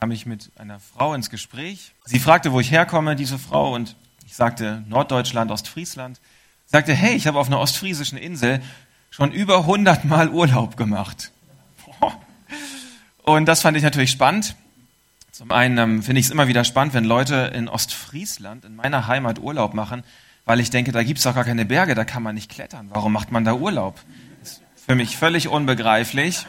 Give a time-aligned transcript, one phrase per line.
[0.00, 1.92] kam ich mit einer Frau ins Gespräch.
[2.04, 6.18] Sie fragte, wo ich herkomme, diese Frau, und ich sagte Norddeutschland, Ostfriesland.
[6.66, 8.62] Sie sagte, hey, ich habe auf einer ostfriesischen Insel
[9.10, 11.32] schon über 100 Mal Urlaub gemacht.
[13.22, 14.54] Und das fand ich natürlich spannend.
[15.32, 19.06] Zum einen ähm, finde ich es immer wieder spannend, wenn Leute in Ostfriesland, in meiner
[19.06, 20.02] Heimat, Urlaub machen,
[20.44, 22.88] weil ich denke, da gibt es doch gar keine Berge, da kann man nicht klettern.
[22.90, 24.00] Warum macht man da Urlaub?
[24.40, 26.46] Das ist für mich völlig unbegreiflich.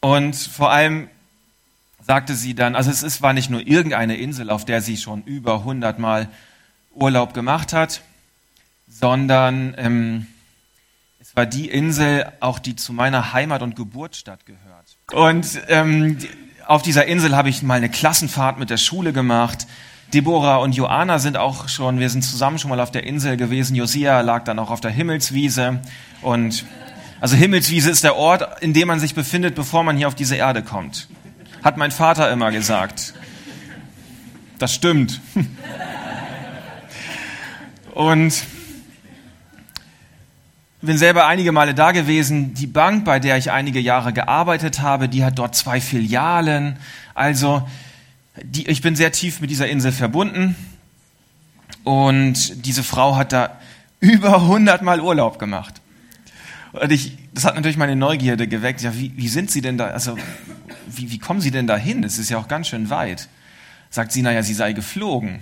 [0.00, 1.08] Und vor allem
[2.00, 5.58] sagte sie dann, also es war nicht nur irgendeine Insel, auf der sie schon über
[5.58, 6.28] 100 Mal
[6.92, 8.02] Urlaub gemacht hat,
[8.88, 10.26] sondern ähm,
[11.20, 14.96] es war die Insel, auch die zu meiner Heimat und Geburtsstadt gehört.
[15.12, 16.18] Und ähm,
[16.66, 19.66] auf dieser Insel habe ich mal eine Klassenfahrt mit der Schule gemacht.
[20.12, 23.76] Deborah und Joanna sind auch schon, wir sind zusammen schon mal auf der Insel gewesen.
[23.76, 25.80] Josia lag dann auch auf der Himmelswiese.
[26.22, 26.64] Und
[27.20, 30.34] also Himmelswiese ist der Ort, in dem man sich befindet, bevor man hier auf diese
[30.34, 31.08] Erde kommt.
[31.62, 33.14] Hat mein Vater immer gesagt.
[34.58, 35.20] Das stimmt.
[37.94, 38.44] Und
[40.82, 42.54] bin selber einige Male da gewesen.
[42.54, 46.78] Die Bank, bei der ich einige Jahre gearbeitet habe, die hat dort zwei Filialen.
[47.14, 47.68] Also
[48.42, 50.56] die, ich bin sehr tief mit dieser Insel verbunden.
[51.84, 53.58] Und diese Frau hat da
[54.00, 55.80] über 100 Mal Urlaub gemacht.
[56.72, 58.80] Und ich, das hat natürlich meine Neugierde geweckt.
[58.80, 59.88] Ja, wie, wie sind Sie denn da?
[59.88, 60.16] Also,
[60.96, 62.02] wie, wie kommen Sie denn da hin?
[62.02, 63.28] Das ist ja auch ganz schön weit.
[63.90, 65.40] Sagt sie, naja, sie sei geflogen.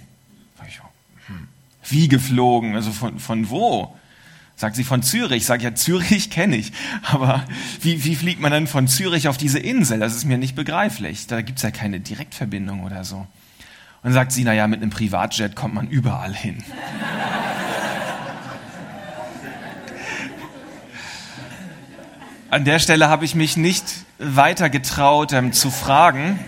[1.27, 1.49] Hm,
[1.89, 2.75] wie geflogen?
[2.75, 3.95] Also von, von wo?
[4.57, 5.45] Sagt sie von Zürich.
[5.45, 6.73] Sag ja, Zürich kenne ich.
[7.03, 7.45] Aber
[7.83, 10.01] wie, wie fliegt man dann von Zürich auf diese Insel?
[10.01, 11.27] Das ist mir nicht begreiflich.
[11.27, 13.27] Da gibt's ja keine Direktverbindung oder so.
[14.03, 16.65] Und sagt sie, na ja, mit einem Privatjet kommt man überall hin.
[22.51, 23.85] An der Stelle habe ich mich nicht
[24.19, 26.39] weiter getraut ähm, zu fragen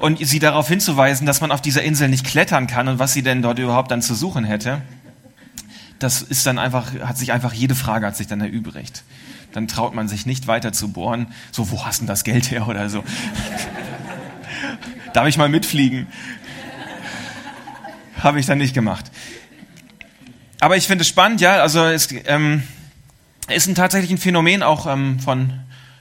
[0.00, 3.22] und sie darauf hinzuweisen, dass man auf dieser Insel nicht klettern kann und was sie
[3.22, 4.82] denn dort überhaupt dann zu suchen hätte
[5.98, 9.02] das ist dann einfach, hat sich einfach, jede Frage hat sich dann erübrigt.
[9.52, 11.28] Dann traut man sich nicht weiter zu bohren.
[11.50, 13.02] So, wo hast denn das Geld her oder so?
[15.12, 16.06] Darf ich mal mitfliegen?
[18.22, 19.10] Habe ich dann nicht gemacht.
[20.60, 22.62] Aber ich finde es spannend, ja, also es ähm,
[23.48, 25.52] ist ein tatsächlich ein Phänomen auch ähm, von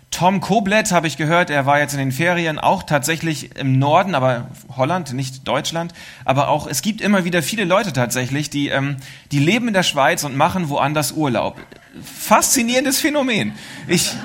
[0.10, 4.16] Tom Koblet habe ich gehört, er war jetzt in den Ferien auch tatsächlich im Norden,
[4.16, 5.94] aber Holland, nicht Deutschland.
[6.24, 8.98] Aber auch, es gibt immer wieder viele Leute tatsächlich, die, ähm,
[9.32, 11.60] die leben in der Schweiz und machen woanders Urlaub.
[12.04, 13.54] Faszinierendes Phänomen.
[13.88, 14.16] Ich,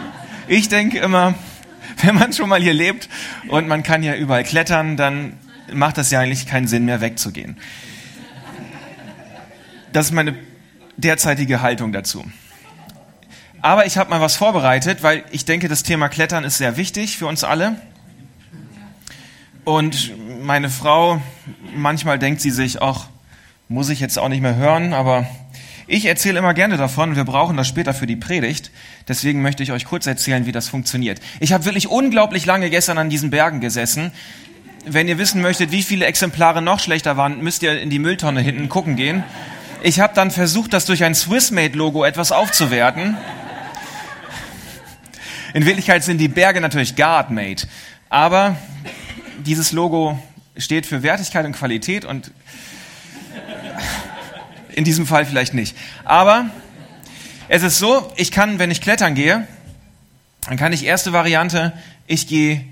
[0.47, 1.35] ich denke immer,
[2.03, 3.09] wenn man schon mal hier lebt
[3.49, 5.35] und man kann ja überall klettern, dann
[5.73, 7.57] macht das ja eigentlich keinen Sinn mehr wegzugehen.
[9.93, 10.35] Das ist meine
[10.97, 12.25] derzeitige Haltung dazu.
[13.63, 17.17] Aber ich habe mal was vorbereitet, weil ich denke, das Thema Klettern ist sehr wichtig
[17.17, 17.77] für uns alle.
[19.65, 20.13] Und
[20.43, 21.23] meine Frau,
[21.73, 23.07] manchmal denkt sie sich, ach,
[23.69, 25.29] muss ich jetzt auch nicht mehr hören, aber
[25.87, 27.15] ich erzähle immer gerne davon.
[27.15, 28.73] Wir brauchen das später für die Predigt.
[29.07, 31.21] Deswegen möchte ich euch kurz erzählen, wie das funktioniert.
[31.39, 34.11] Ich habe wirklich unglaublich lange gestern an diesen Bergen gesessen.
[34.85, 38.41] Wenn ihr wissen möchtet, wie viele Exemplare noch schlechter waren, müsst ihr in die Mülltonne
[38.41, 39.23] hinten gucken gehen.
[39.85, 43.17] Ich habe dann versucht, das durch ein Swissmade-Logo etwas aufzuwerten.
[45.55, 47.63] In Wirklichkeit sind die Berge natürlich God-made.
[48.09, 48.57] Aber
[49.45, 50.19] dieses Logo
[50.57, 52.31] steht für Wertigkeit und Qualität und
[54.75, 55.77] in diesem Fall vielleicht nicht.
[56.05, 56.47] Aber
[57.49, 59.47] es ist so, ich kann, wenn ich klettern gehe,
[60.49, 61.73] dann kann ich erste Variante,
[62.07, 62.65] ich gehe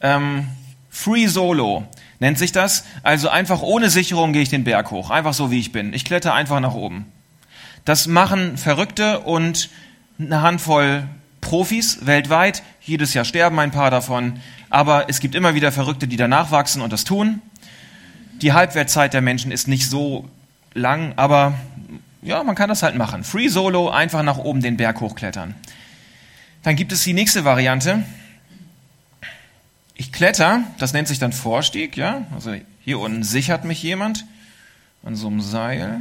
[0.00, 0.48] ähm,
[0.88, 1.86] Free Solo,
[2.18, 2.84] nennt sich das.
[3.02, 5.92] Also einfach ohne Sicherung gehe ich den Berg hoch, einfach so wie ich bin.
[5.92, 7.06] Ich kletter einfach nach oben.
[7.84, 9.70] Das machen Verrückte und
[10.18, 11.06] eine Handvoll
[11.40, 14.40] Profis weltweit, jedes Jahr sterben ein paar davon,
[14.70, 17.40] aber es gibt immer wieder Verrückte, die danach wachsen und das tun.
[18.42, 20.28] Die Halbwertzeit der Menschen ist nicht so
[20.74, 21.54] lang, aber
[22.22, 23.24] ja, man kann das halt machen.
[23.24, 25.54] Free Solo, einfach nach oben den Berg hochklettern.
[26.62, 28.04] Dann gibt es die nächste Variante.
[29.94, 32.26] Ich kletter, das nennt sich dann Vorstieg, ja.
[32.34, 32.54] Also
[32.84, 34.24] hier unten sichert mich jemand
[35.02, 36.00] an so einem Seil.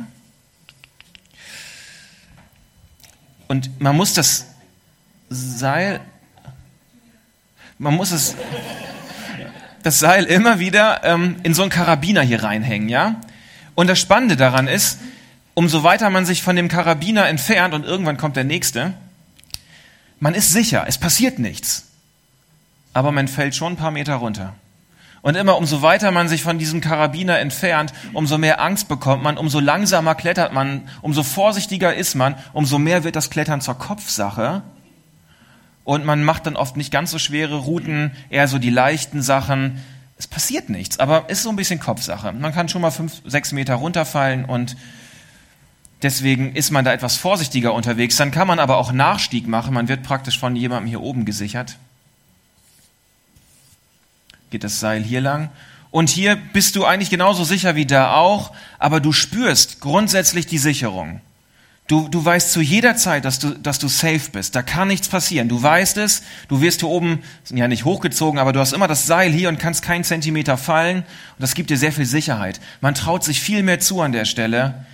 [3.47, 4.47] Und man muss das
[5.29, 5.99] Seil,
[7.77, 8.35] man muss es,
[9.83, 13.15] das Seil immer wieder ähm, in so einen Karabiner hier reinhängen, ja?
[13.75, 14.99] Und das Spannende daran ist,
[15.53, 18.93] umso weiter man sich von dem Karabiner entfernt und irgendwann kommt der nächste,
[20.19, 21.85] man ist sicher, es passiert nichts.
[22.93, 24.55] Aber man fällt schon ein paar Meter runter.
[25.21, 29.37] Und immer umso weiter man sich von diesem Karabiner entfernt, umso mehr Angst bekommt man,
[29.37, 34.63] umso langsamer klettert man, umso vorsichtiger ist man, umso mehr wird das Klettern zur Kopfsache
[35.87, 39.81] und man macht dann oft nicht ganz so schwere Routen, eher so die leichten Sachen.
[40.17, 42.33] Es passiert nichts, aber ist so ein bisschen Kopfsache.
[42.33, 44.75] Man kann schon mal fünf, sechs Meter runterfallen und
[46.01, 48.17] deswegen ist man da etwas vorsichtiger unterwegs.
[48.17, 49.73] Dann kann man aber auch Nachstieg machen.
[49.73, 51.77] Man wird praktisch von jemandem hier oben gesichert.
[54.49, 55.51] Geht das Seil hier lang.
[55.89, 60.57] Und hier bist du eigentlich genauso sicher wie da auch, aber du spürst grundsätzlich die
[60.57, 61.21] Sicherung.
[61.87, 64.55] Du, du weißt zu jeder Zeit, dass du, dass du safe bist.
[64.55, 65.47] Da kann nichts passieren.
[65.47, 66.21] Du weißt es.
[66.49, 69.57] Du wirst hier oben, ja nicht hochgezogen, aber du hast immer das Seil hier und
[69.57, 70.97] kannst keinen Zentimeter fallen.
[70.97, 71.05] Und
[71.39, 72.59] das gibt dir sehr viel Sicherheit.
[72.81, 74.85] Man traut sich viel mehr zu an der Stelle.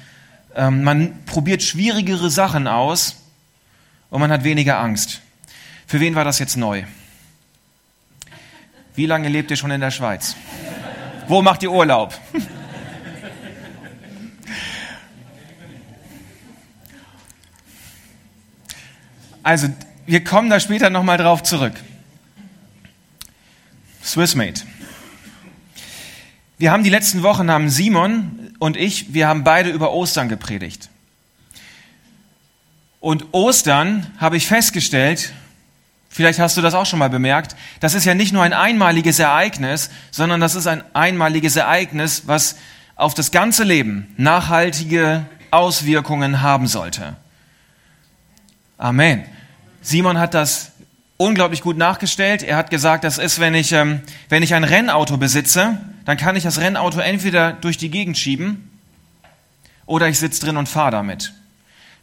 [0.56, 3.16] Ähm, man probiert schwierigere Sachen aus
[4.12, 5.22] und man hat weniger Angst.
[5.88, 6.84] Für wen war das jetzt neu?
[8.94, 10.36] Wie lange lebt ihr schon in der Schweiz?
[11.28, 12.14] Wo macht ihr Urlaub?
[19.44, 19.68] Also,
[20.06, 21.74] wir kommen da später nochmal drauf zurück.
[24.04, 24.64] Swissmate.
[26.58, 30.90] Wir haben die letzten Wochen, haben Simon und ich, wir haben beide über Ostern gepredigt.
[33.02, 35.34] Und Ostern habe ich festgestellt,
[36.08, 39.20] vielleicht hast du das auch schon mal bemerkt, das ist ja nicht nur ein einmaliges
[39.20, 42.56] Ereignis, sondern das ist ein einmaliges Ereignis, was
[42.96, 47.18] auf das ganze Leben nachhaltige Auswirkungen haben sollte.
[48.78, 49.26] Amen.
[49.84, 50.72] Simon hat das
[51.18, 52.42] unglaublich gut nachgestellt.
[52.42, 56.36] Er hat gesagt, das ist, wenn ich, ähm, wenn ich ein Rennauto besitze, dann kann
[56.36, 58.70] ich das Rennauto entweder durch die Gegend schieben
[59.86, 61.34] oder ich sitze drin und fahre damit.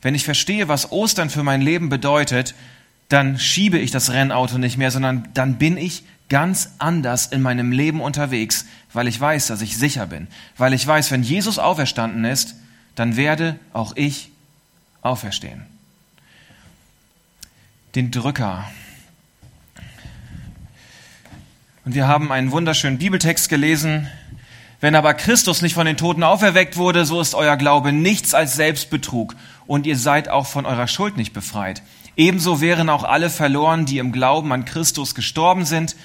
[0.02, 2.54] Wenn ich verstehe, was Ostern für mein Leben bedeutet,
[3.08, 7.72] dann schiebe ich das Rennauto nicht mehr, sondern dann bin ich ganz anders in meinem
[7.72, 12.24] Leben unterwegs, weil ich weiß, dass ich sicher bin, weil ich weiß, wenn Jesus auferstanden
[12.24, 12.54] ist,
[12.94, 14.30] dann werde auch ich
[15.02, 15.66] auferstehen
[17.94, 18.64] den Drücker.
[21.84, 24.08] Und wir haben einen wunderschönen Bibeltext gelesen.
[24.80, 28.54] Wenn aber Christus nicht von den Toten auferweckt wurde, so ist euer Glaube nichts als
[28.54, 29.34] Selbstbetrug
[29.66, 31.82] und ihr seid auch von eurer Schuld nicht befreit.
[32.16, 35.96] Ebenso wären auch alle verloren, die im Glauben an Christus gestorben sind.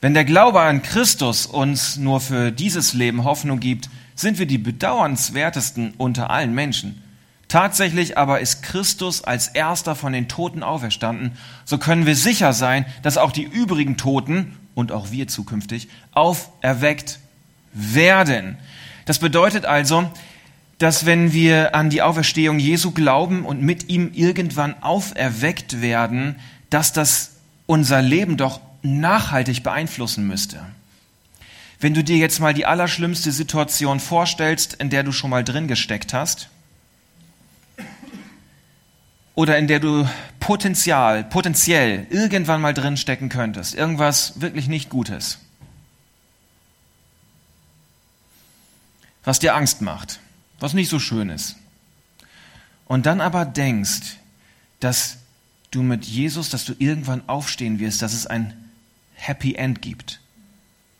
[0.00, 4.58] Wenn der Glaube an Christus uns nur für dieses Leben Hoffnung gibt, sind wir die
[4.58, 7.03] bedauernswertesten unter allen Menschen.
[7.54, 11.38] Tatsächlich aber ist Christus als erster von den Toten auferstanden.
[11.64, 17.20] So können wir sicher sein, dass auch die übrigen Toten und auch wir zukünftig auferweckt
[17.72, 18.58] werden.
[19.04, 20.10] Das bedeutet also,
[20.78, 26.34] dass wenn wir an die Auferstehung Jesu glauben und mit ihm irgendwann auferweckt werden,
[26.70, 27.36] dass das
[27.66, 30.58] unser Leben doch nachhaltig beeinflussen müsste.
[31.78, 35.68] Wenn du dir jetzt mal die allerschlimmste Situation vorstellst, in der du schon mal drin
[35.68, 36.48] gesteckt hast,
[39.34, 40.08] oder in der du
[40.40, 43.74] Potenzial, potenziell irgendwann mal drin stecken könntest.
[43.74, 45.38] Irgendwas wirklich nicht Gutes.
[49.24, 50.20] Was dir Angst macht,
[50.60, 51.56] was nicht so schön ist.
[52.86, 54.18] Und dann aber denkst,
[54.80, 55.16] dass
[55.70, 58.70] du mit Jesus, dass du irgendwann aufstehen wirst, dass es ein
[59.14, 60.20] Happy End gibt,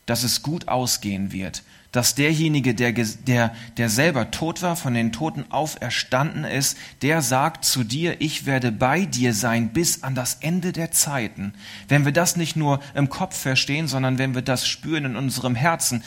[0.07, 1.63] dass es gut ausgehen wird,
[1.95, 7.65] dass derjenige, der, der, der selber tot war, von den Toten auferstanden ist, der sagt
[7.65, 11.55] zu dir, ich werde bei dir sein bis an das Ende der Zeiten.
[11.87, 15.55] Wenn wir das nicht nur im Kopf verstehen, sondern wenn wir das spüren in unserem
[15.55, 16.03] Herzen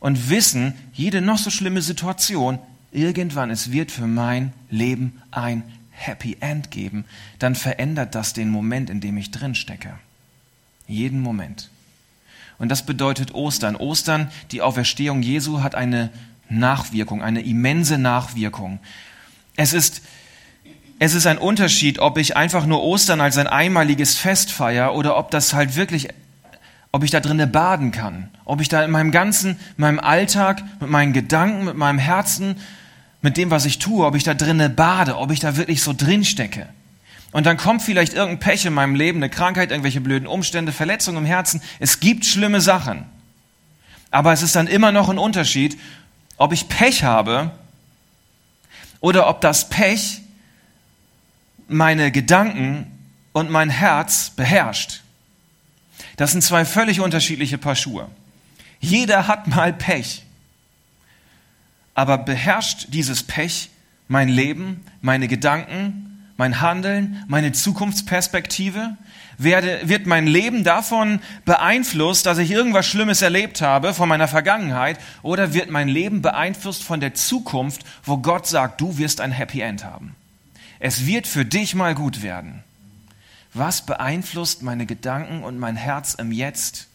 [0.00, 2.58] und wissen, jede noch so schlimme Situation,
[2.90, 7.04] irgendwann, es wird für mein Leben ein Happy End geben,
[7.38, 9.98] dann verändert das den Moment, in dem ich drin stecke.
[10.86, 11.70] Jeden Moment.
[12.58, 13.76] Und das bedeutet Ostern.
[13.76, 16.10] Ostern, die Auferstehung Jesu, hat eine
[16.48, 18.78] Nachwirkung, eine immense Nachwirkung.
[19.56, 20.02] Es ist,
[20.98, 25.16] es ist ein Unterschied, ob ich einfach nur Ostern als ein einmaliges Fest feiere oder
[25.16, 26.08] ob das halt wirklich,
[26.92, 28.30] ob ich da drinnen baden kann.
[28.44, 32.56] Ob ich da in meinem ganzen, in meinem Alltag, mit meinen Gedanken, mit meinem Herzen,
[33.20, 35.92] mit dem, was ich tue, ob ich da drinnen bade, ob ich da wirklich so
[35.92, 36.68] drin stecke.
[37.36, 41.18] Und dann kommt vielleicht irgendein Pech in meinem Leben, eine Krankheit, irgendwelche blöden Umstände, Verletzungen
[41.18, 41.60] im Herzen.
[41.80, 43.04] Es gibt schlimme Sachen.
[44.10, 45.78] Aber es ist dann immer noch ein Unterschied,
[46.38, 47.50] ob ich Pech habe
[49.00, 50.22] oder ob das Pech
[51.68, 52.90] meine Gedanken
[53.34, 55.02] und mein Herz beherrscht.
[56.16, 58.08] Das sind zwei völlig unterschiedliche Paar Schuhe.
[58.80, 60.24] Jeder hat mal Pech.
[61.92, 63.68] Aber beherrscht dieses Pech
[64.08, 66.05] mein Leben, meine Gedanken,
[66.36, 68.96] mein Handeln, meine Zukunftsperspektive?
[69.38, 74.98] Werde, wird mein Leben davon beeinflusst, dass ich irgendwas Schlimmes erlebt habe von meiner Vergangenheit?
[75.22, 79.60] Oder wird mein Leben beeinflusst von der Zukunft, wo Gott sagt, du wirst ein Happy
[79.60, 80.16] End haben?
[80.78, 82.62] Es wird für dich mal gut werden.
[83.52, 86.88] Was beeinflusst meine Gedanken und mein Herz im Jetzt?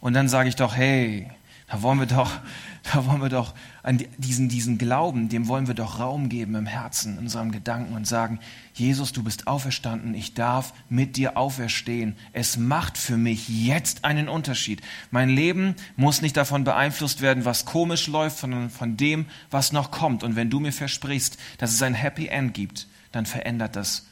[0.00, 1.30] Und dann sage ich doch, hey,
[1.68, 2.30] da wollen wir doch,
[2.92, 3.54] da wollen wir doch
[3.88, 7.94] an diesen, diesen Glauben, dem wollen wir doch Raum geben im Herzen, in unserem Gedanken
[7.94, 8.38] und sagen,
[8.74, 12.14] Jesus, du bist auferstanden, ich darf mit dir auferstehen.
[12.34, 14.82] Es macht für mich jetzt einen Unterschied.
[15.10, 19.90] Mein Leben muss nicht davon beeinflusst werden, was komisch läuft, sondern von dem, was noch
[19.90, 20.22] kommt.
[20.22, 24.04] Und wenn du mir versprichst, dass es ein Happy End gibt, dann verändert das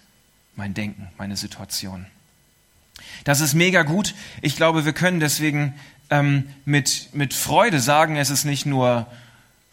[0.54, 2.06] mein Denken, meine Situation.
[3.24, 4.14] Das ist mega gut.
[4.40, 5.74] Ich glaube, wir können deswegen
[6.08, 9.06] ähm, mit, mit Freude sagen, es ist nicht nur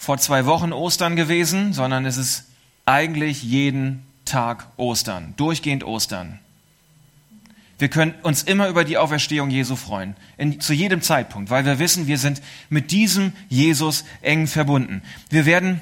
[0.04, 2.44] vor zwei Wochen Ostern gewesen, sondern es ist
[2.86, 6.40] eigentlich jeden Tag Ostern, durchgehend Ostern.
[7.80, 11.80] Wir können uns immer über die Auferstehung Jesu freuen, in, zu jedem Zeitpunkt, weil wir
[11.80, 15.04] wissen, wir sind mit diesem Jesus eng verbunden.
[15.30, 15.80] Wir werden,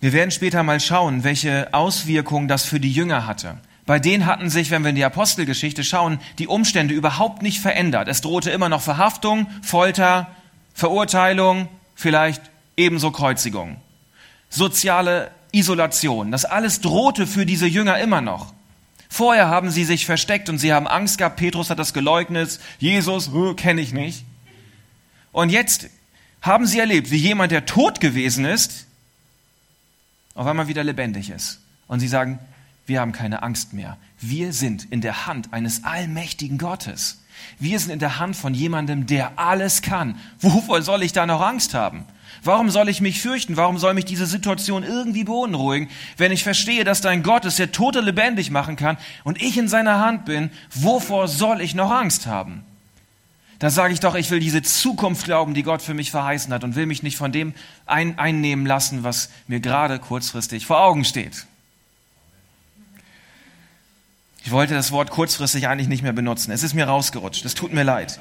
[0.00, 3.58] wir werden später mal schauen, welche Auswirkungen das für die Jünger hatte.
[3.84, 8.06] Bei denen hatten sich, wenn wir in die Apostelgeschichte schauen, die Umstände überhaupt nicht verändert.
[8.06, 10.30] Es drohte immer noch Verhaftung, Folter,
[10.72, 12.42] Verurteilung, vielleicht
[12.76, 13.76] ebenso Kreuzigung.
[14.50, 16.30] Soziale Isolation.
[16.30, 18.52] Das alles drohte für diese Jünger immer noch.
[19.08, 21.36] Vorher haben sie sich versteckt und sie haben Angst gehabt.
[21.36, 22.58] Petrus hat das geleugnet.
[22.78, 24.24] Jesus, oh, kenne ich nicht.
[25.30, 25.88] Und jetzt
[26.42, 28.86] haben sie erlebt, wie jemand, der tot gewesen ist,
[30.34, 31.60] auf einmal wieder lebendig ist.
[31.86, 32.38] Und sie sagen,
[32.86, 33.96] wir haben keine Angst mehr.
[34.20, 37.22] Wir sind in der Hand eines allmächtigen Gottes.
[37.58, 40.18] Wir sind in der Hand von jemandem, der alles kann.
[40.40, 42.04] Wovor soll ich da noch Angst haben?
[42.42, 43.56] Warum soll ich mich fürchten?
[43.56, 47.72] Warum soll mich diese Situation irgendwie beunruhigen, wenn ich verstehe, dass dein Gott ist, der
[47.72, 50.50] Tote lebendig machen kann und ich in seiner Hand bin?
[50.74, 52.64] Wovor soll ich noch Angst haben?
[53.58, 56.64] Da sage ich doch, ich will diese Zukunft glauben, die Gott für mich verheißen hat
[56.64, 57.54] und will mich nicht von dem
[57.86, 61.46] ein einnehmen lassen, was mir gerade kurzfristig vor Augen steht.
[64.44, 66.52] Ich wollte das Wort kurzfristig eigentlich nicht mehr benutzen.
[66.52, 67.46] Es ist mir rausgerutscht.
[67.46, 68.20] Es tut mir leid.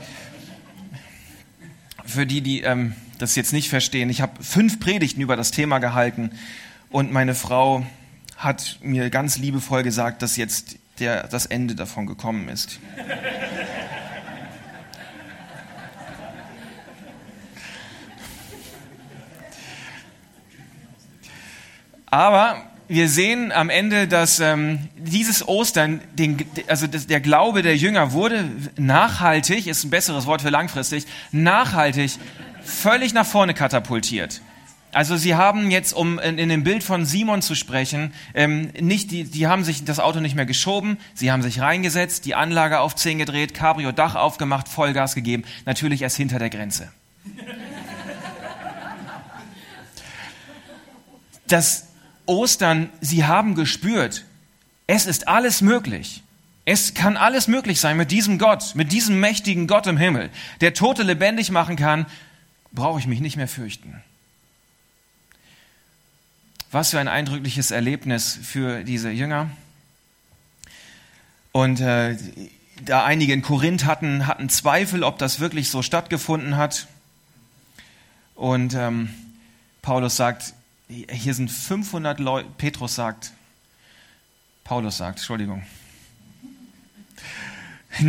[2.06, 5.80] Für die, die ähm, das jetzt nicht verstehen, ich habe fünf Predigten über das Thema
[5.80, 6.32] gehalten
[6.92, 7.86] und meine Frau
[8.38, 12.80] hat mir ganz liebevoll gesagt, dass jetzt der, das Ende davon gekommen ist.
[22.06, 28.12] Aber wir sehen am Ende, dass ähm, dieses Ostern, den, also der Glaube der Jünger
[28.12, 28.46] wurde
[28.78, 32.12] nachhaltig, ist ein besseres Wort für langfristig, nachhaltig
[32.64, 34.42] völlig nach vorne katapultiert.
[34.92, 39.10] Also sie haben jetzt, um in, in dem Bild von Simon zu sprechen, ähm, nicht
[39.10, 42.80] die, die haben sich das Auto nicht mehr geschoben, sie haben sich reingesetzt, die Anlage
[42.80, 46.92] auf 10 gedreht, Cabrio Dach aufgemacht, Vollgas gegeben, natürlich erst hinter der Grenze.
[51.48, 51.88] Das
[52.26, 54.26] Ostern, sie haben gespürt,
[54.88, 56.24] es ist alles möglich.
[56.66, 60.30] Es kann alles möglich sein mit diesem Gott, mit diesem mächtigen Gott im Himmel,
[60.62, 62.06] der Tote lebendig machen kann,
[62.72, 64.02] brauche ich mich nicht mehr fürchten.
[66.72, 69.52] Was für ein eindrückliches Erlebnis für diese Jünger.
[71.52, 72.18] Und äh,
[72.82, 76.88] da einige in Korinth hatten, hatten Zweifel, ob das wirklich so stattgefunden hat.
[78.36, 79.14] Und ähm,
[79.82, 80.54] Paulus sagt,
[80.88, 83.34] hier sind 500 Leute, Petrus sagt,
[84.64, 85.64] Paulus sagt, Entschuldigung.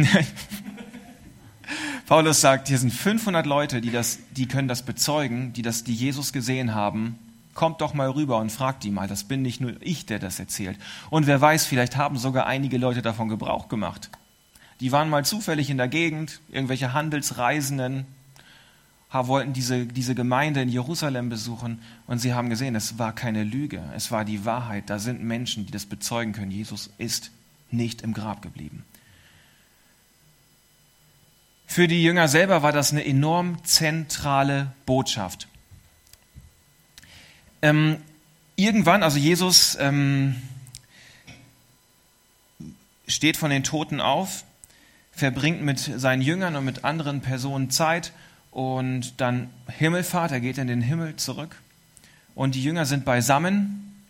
[2.06, 5.94] Paulus sagt, hier sind 500 Leute, die, das, die können das bezeugen, die, das, die
[5.94, 7.18] Jesus gesehen haben.
[7.54, 9.08] Kommt doch mal rüber und fragt die mal.
[9.08, 10.78] Das bin nicht nur ich, der das erzählt.
[11.10, 14.10] Und wer weiß, vielleicht haben sogar einige Leute davon Gebrauch gemacht.
[14.80, 18.06] Die waren mal zufällig in der Gegend, irgendwelche Handelsreisenden,
[19.14, 23.80] wollten diese, diese Gemeinde in Jerusalem besuchen und sie haben gesehen, es war keine Lüge,
[23.94, 24.90] es war die Wahrheit.
[24.90, 26.50] Da sind Menschen, die das bezeugen können.
[26.50, 27.30] Jesus ist
[27.70, 28.84] nicht im Grab geblieben.
[31.66, 35.48] Für die Jünger selber war das eine enorm zentrale Botschaft.
[37.62, 37.98] Ähm,
[38.56, 40.36] irgendwann, also Jesus ähm,
[43.06, 44.44] steht von den Toten auf,
[45.12, 48.12] verbringt mit seinen Jüngern und mit anderen Personen Zeit
[48.54, 51.56] und dann Himmelfahrt, er geht in den Himmel zurück
[52.36, 54.00] und die Jünger sind beisammen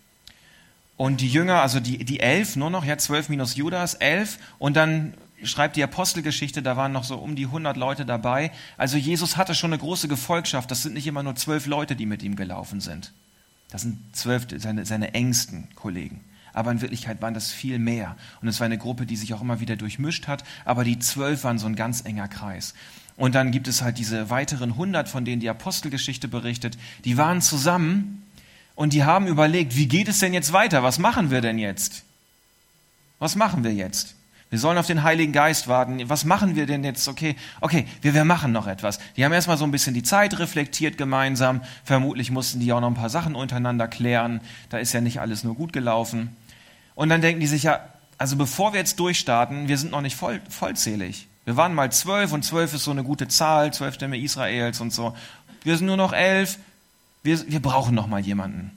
[0.98, 4.76] und die Jünger, also die, die elf, nur noch, ja, zwölf minus Judas, elf und
[4.76, 8.50] dann schreibt die Apostelgeschichte, da waren noch so um die 100 Leute dabei.
[8.76, 12.06] Also Jesus hatte schon eine große Gefolgschaft, das sind nicht immer nur zwölf Leute, die
[12.06, 13.12] mit ihm gelaufen sind.
[13.70, 16.22] Das sind zwölf, seine, seine engsten Kollegen.
[16.52, 18.16] Aber in Wirklichkeit waren das viel mehr.
[18.40, 20.44] Und es war eine Gruppe, die sich auch immer wieder durchmischt hat.
[20.64, 22.74] Aber die zwölf waren so ein ganz enger Kreis.
[23.16, 27.40] Und dann gibt es halt diese weiteren hundert, von denen die Apostelgeschichte berichtet, die waren
[27.40, 28.26] zusammen
[28.74, 30.82] und die haben überlegt, wie geht es denn jetzt weiter?
[30.82, 32.02] Was machen wir denn jetzt?
[33.20, 34.16] Was machen wir jetzt?
[34.50, 36.08] Wir sollen auf den Heiligen Geist warten.
[36.08, 37.08] Was machen wir denn jetzt?
[37.08, 39.00] Okay, okay, wir, wir machen noch etwas.
[39.16, 41.60] Die haben erstmal so ein bisschen die Zeit reflektiert gemeinsam.
[41.84, 44.40] Vermutlich mussten die auch noch ein paar Sachen untereinander klären.
[44.68, 46.36] Da ist ja nicht alles nur gut gelaufen.
[46.94, 47.80] Und dann denken die sich ja,
[48.18, 51.26] also bevor wir jetzt durchstarten, wir sind noch nicht voll, vollzählig.
[51.44, 54.92] Wir waren mal zwölf und zwölf ist so eine gute Zahl, zwölf Stämme Israels und
[54.92, 55.16] so.
[55.62, 56.58] Wir sind nur noch elf.
[57.22, 58.70] Wir, wir brauchen noch mal jemanden.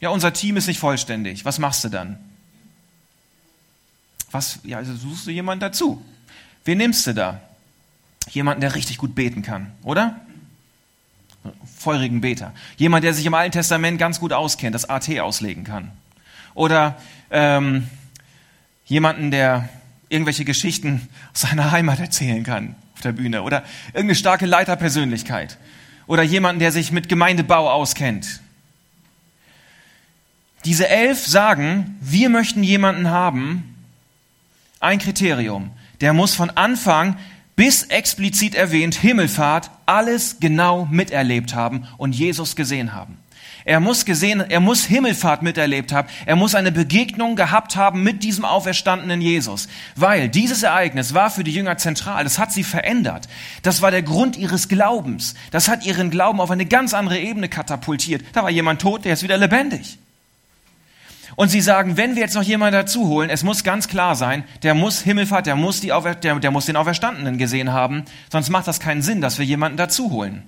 [0.00, 1.44] Ja, unser Team ist nicht vollständig.
[1.44, 2.18] Was machst du dann?
[4.30, 6.04] Was, ja, also suchst du jemanden dazu.
[6.64, 7.40] Wen nimmst du da?
[8.30, 10.20] Jemanden, der richtig gut beten kann, oder?
[11.78, 12.52] Feurigen Beter.
[12.76, 15.90] Jemand, der sich im Alten Testament ganz gut auskennt, das AT auslegen kann.
[16.54, 16.96] Oder
[17.30, 17.88] ähm,
[18.84, 19.68] jemanden, der
[20.10, 23.42] irgendwelche Geschichten aus seiner Heimat erzählen kann auf der Bühne.
[23.42, 25.56] Oder irgendeine starke Leiterpersönlichkeit.
[26.06, 28.40] Oder jemanden, der sich mit Gemeindebau auskennt.
[30.66, 33.74] Diese elf sagen, wir möchten jemanden haben,
[34.80, 35.70] ein Kriterium.
[36.02, 37.16] Der muss von Anfang
[37.56, 43.18] bis explizit erwähnt Himmelfahrt alles genau miterlebt haben und Jesus gesehen haben.
[43.70, 46.08] Er muss gesehen, er muss Himmelfahrt miterlebt haben.
[46.26, 49.68] Er muss eine Begegnung gehabt haben mit diesem auferstandenen Jesus.
[49.94, 52.24] Weil dieses Ereignis war für die Jünger zentral.
[52.24, 53.28] Das hat sie verändert.
[53.62, 55.36] Das war der Grund ihres Glaubens.
[55.52, 58.24] Das hat ihren Glauben auf eine ganz andere Ebene katapultiert.
[58.32, 60.00] Da war jemand tot, der ist wieder lebendig.
[61.36, 64.42] Und sie sagen, wenn wir jetzt noch jemanden dazu holen, es muss ganz klar sein,
[64.64, 68.48] der muss Himmelfahrt, der muss, die Aufer der, der muss den Auferstandenen gesehen haben, sonst
[68.48, 70.42] macht das keinen Sinn, dass wir jemanden dazu holen.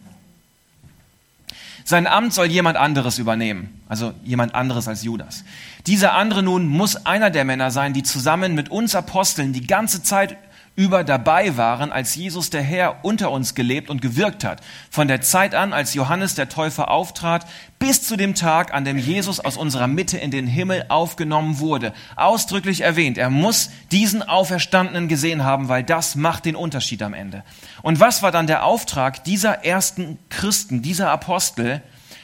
[1.84, 5.44] Sein Amt soll jemand anderes übernehmen, also jemand anderes als Judas.
[5.86, 10.02] Dieser andere nun muss einer der Männer sein, die zusammen mit uns Aposteln die ganze
[10.02, 10.36] Zeit
[10.74, 14.62] über dabei waren, als Jesus der Herr unter uns gelebt und gewirkt hat.
[14.90, 17.46] Von der Zeit an, als Johannes der Täufer auftrat,
[17.78, 21.92] bis zu dem Tag, an dem Jesus aus unserer Mitte in den Himmel aufgenommen wurde.
[22.16, 27.44] Ausdrücklich erwähnt, er muss diesen Auferstandenen gesehen haben, weil das macht den Unterschied am Ende.
[27.82, 31.82] Und was war dann der Auftrag dieser ersten Christen, dieser Apostel?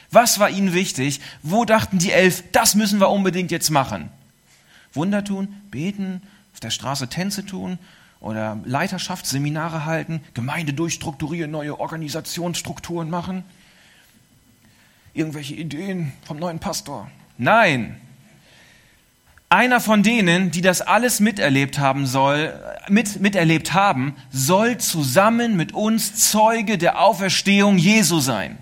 [0.09, 1.21] Was war ihnen wichtig?
[1.43, 4.09] Wo dachten die elf, das müssen wir unbedingt jetzt machen?
[4.93, 6.23] Wunder tun, beten,
[6.53, 7.77] auf der Straße Tänze tun,
[8.19, 13.43] oder Leiterschaftsseminare halten, Gemeinde durchstrukturieren, neue Organisationsstrukturen machen,
[15.13, 17.09] irgendwelche Ideen vom neuen Pastor.
[17.37, 17.99] Nein.
[19.51, 22.53] Einer von denen, die das alles miterlebt haben soll,
[22.87, 28.59] mit, miterlebt haben, soll zusammen mit uns Zeuge der Auferstehung Jesu sein.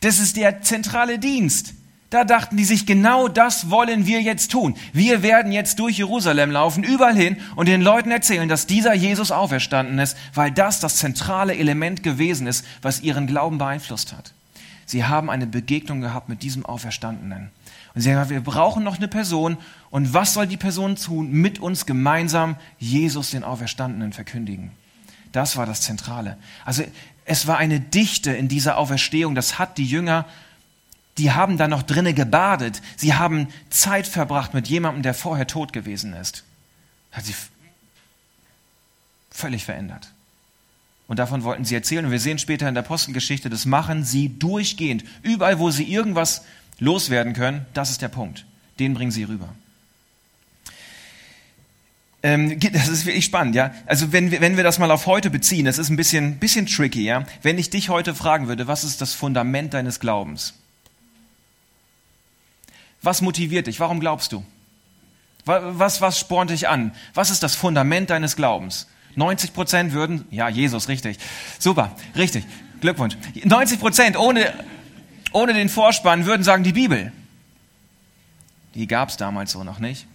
[0.00, 1.74] Das ist der zentrale Dienst.
[2.12, 4.76] Da dachten die sich, genau das wollen wir jetzt tun.
[4.92, 9.30] Wir werden jetzt durch Jerusalem laufen, überall hin und den Leuten erzählen, dass dieser Jesus
[9.30, 14.34] auferstanden ist, weil das das zentrale Element gewesen ist, was ihren Glauben beeinflusst hat.
[14.84, 17.50] Sie haben eine Begegnung gehabt mit diesem Auferstandenen.
[17.94, 19.56] Und sie haben gesagt, wir brauchen noch eine Person.
[19.88, 21.32] Und was soll die Person tun?
[21.32, 24.70] Mit uns gemeinsam Jesus, den Auferstandenen, verkündigen.
[25.32, 26.36] Das war das Zentrale.
[26.66, 26.84] Also
[27.24, 29.34] es war eine Dichte in dieser Auferstehung.
[29.34, 30.26] Das hat die Jünger
[31.18, 32.80] die haben da noch drinnen gebadet.
[32.96, 36.44] Sie haben Zeit verbracht mit jemandem, der vorher tot gewesen ist.
[37.10, 37.34] Hat sie
[39.30, 40.12] völlig verändert.
[41.08, 42.06] Und davon wollten sie erzählen.
[42.06, 45.04] Und wir sehen später in der Apostelgeschichte, das machen sie durchgehend.
[45.22, 46.42] Überall, wo sie irgendwas
[46.78, 48.46] loswerden können, das ist der Punkt.
[48.78, 49.48] Den bringen sie rüber.
[52.22, 53.74] Ähm, das ist wirklich spannend, ja.
[53.84, 56.66] Also wenn wir, wenn wir das mal auf heute beziehen, das ist ein bisschen, bisschen
[56.66, 57.26] tricky, ja.
[57.42, 60.54] Wenn ich dich heute fragen würde, was ist das Fundament deines Glaubens?
[63.02, 63.80] Was motiviert dich?
[63.80, 64.44] Warum glaubst du?
[65.44, 66.94] Was, was spornt dich an?
[67.14, 68.86] Was ist das Fundament deines Glaubens?
[69.16, 71.18] 90 Prozent würden, ja, Jesus, richtig.
[71.58, 72.44] Super, richtig.
[72.80, 73.16] Glückwunsch.
[73.44, 74.52] 90 Prozent ohne,
[75.32, 77.12] ohne den Vorspann würden sagen, die Bibel.
[78.74, 80.06] Die gab es damals so noch nicht.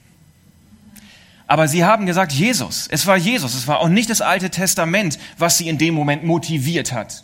[1.45, 2.87] Aber sie haben gesagt, Jesus.
[2.87, 3.53] Es war Jesus.
[3.53, 7.23] Es war auch nicht das Alte Testament, was sie in dem Moment motiviert hat.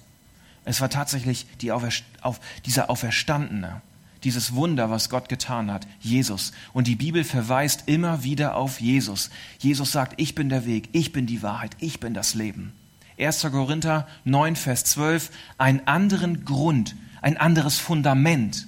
[0.65, 3.81] Es war tatsächlich die Auferst auf, dieser Auferstandene
[4.23, 6.51] dieses Wunder, was Gott getan hat, Jesus.
[6.73, 9.29] Und die Bibel verweist immer wieder auf Jesus.
[9.59, 12.73] Jesus sagt, ich bin der Weg, ich bin die Wahrheit, ich bin das Leben.
[13.19, 13.41] 1.
[13.51, 18.67] Korinther 9, Vers 12, einen anderen Grund, ein anderes Fundament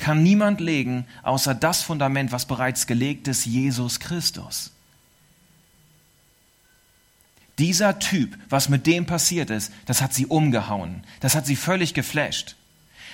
[0.00, 4.72] kann niemand legen, außer das Fundament, was bereits gelegt ist, Jesus Christus.
[7.58, 11.04] Dieser Typ, was mit dem passiert ist, das hat sie umgehauen.
[11.20, 12.56] Das hat sie völlig geflasht.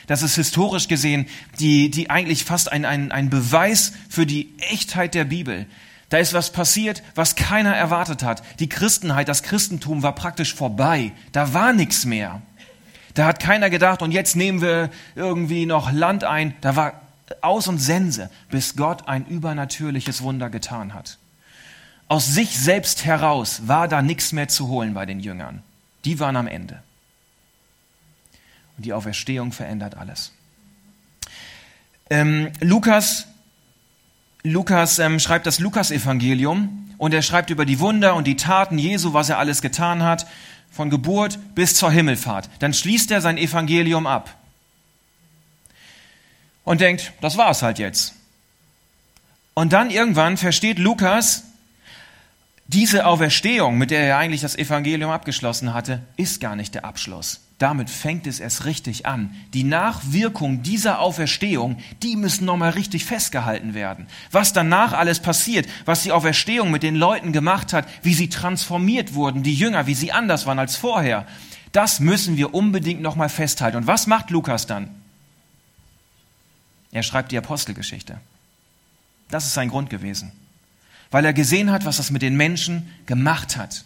[0.06, 1.26] Das ist historisch gesehen
[1.58, 5.66] die, die eigentlich fast ein, ein, ein Beweis für die Echtheit der Bibel.
[6.08, 8.42] Da ist was passiert, was keiner erwartet hat.
[8.60, 11.12] Die Christenheit, das Christentum war praktisch vorbei.
[11.32, 12.42] Da war nichts mehr.
[13.14, 16.54] Da hat keiner gedacht, und jetzt nehmen wir irgendwie noch Land ein.
[16.60, 17.00] Da war
[17.40, 21.18] aus und Sense, bis Gott ein übernatürliches Wunder getan hat.
[22.08, 25.62] Aus sich selbst heraus war da nichts mehr zu holen bei den Jüngern.
[26.04, 26.82] Die waren am Ende.
[28.76, 30.32] Und die Auferstehung verändert alles.
[32.10, 33.26] Ähm, Lukas,
[34.42, 39.12] Lukas ähm, schreibt das Lukas-Evangelium und er schreibt über die Wunder und die Taten Jesu,
[39.12, 40.26] was er alles getan hat,
[40.70, 42.48] von Geburt bis zur Himmelfahrt.
[42.58, 44.36] Dann schließt er sein Evangelium ab
[46.64, 48.14] und denkt, das war's halt jetzt.
[49.54, 51.44] Und dann irgendwann versteht Lukas,
[52.68, 57.40] diese Auferstehung, mit der er eigentlich das Evangelium abgeschlossen hatte, ist gar nicht der Abschluss.
[57.58, 59.34] Damit fängt es erst richtig an.
[59.54, 64.08] Die Nachwirkung dieser Auferstehung, die müssen nochmal richtig festgehalten werden.
[64.32, 69.14] Was danach alles passiert, was die Auferstehung mit den Leuten gemacht hat, wie sie transformiert
[69.14, 71.24] wurden, die Jünger, wie sie anders waren als vorher,
[71.70, 73.76] das müssen wir unbedingt nochmal festhalten.
[73.76, 74.90] Und was macht Lukas dann?
[76.90, 78.18] Er schreibt die Apostelgeschichte.
[79.30, 80.32] Das ist sein Grund gewesen
[81.10, 83.84] weil er gesehen hat, was das mit den Menschen gemacht hat.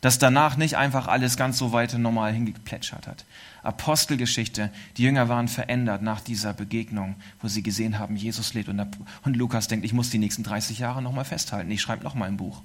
[0.00, 3.24] Dass danach nicht einfach alles ganz so weiter normal hingeplätschert hat.
[3.62, 8.68] Apostelgeschichte, die Jünger waren verändert nach dieser Begegnung, wo sie gesehen haben, Jesus lebt.
[8.68, 8.86] Und,
[9.24, 11.70] und Lukas denkt, ich muss die nächsten 30 Jahre nochmal festhalten.
[11.70, 12.62] Ich schreibe nochmal ein Buch.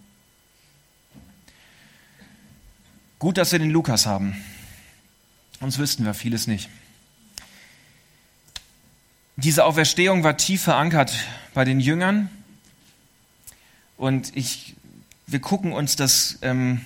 [3.17, 4.36] Gut, dass wir den Lukas haben.
[5.60, 6.69] Sonst wüssten wir vieles nicht.
[9.36, 11.13] Diese Auferstehung war tief verankert
[11.54, 12.30] bei den Jüngern
[14.01, 14.75] und ich,
[15.27, 16.81] wir gucken uns das ähm,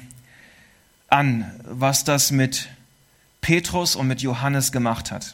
[1.08, 2.68] an, was das mit
[3.40, 5.34] Petrus und mit Johannes gemacht hat.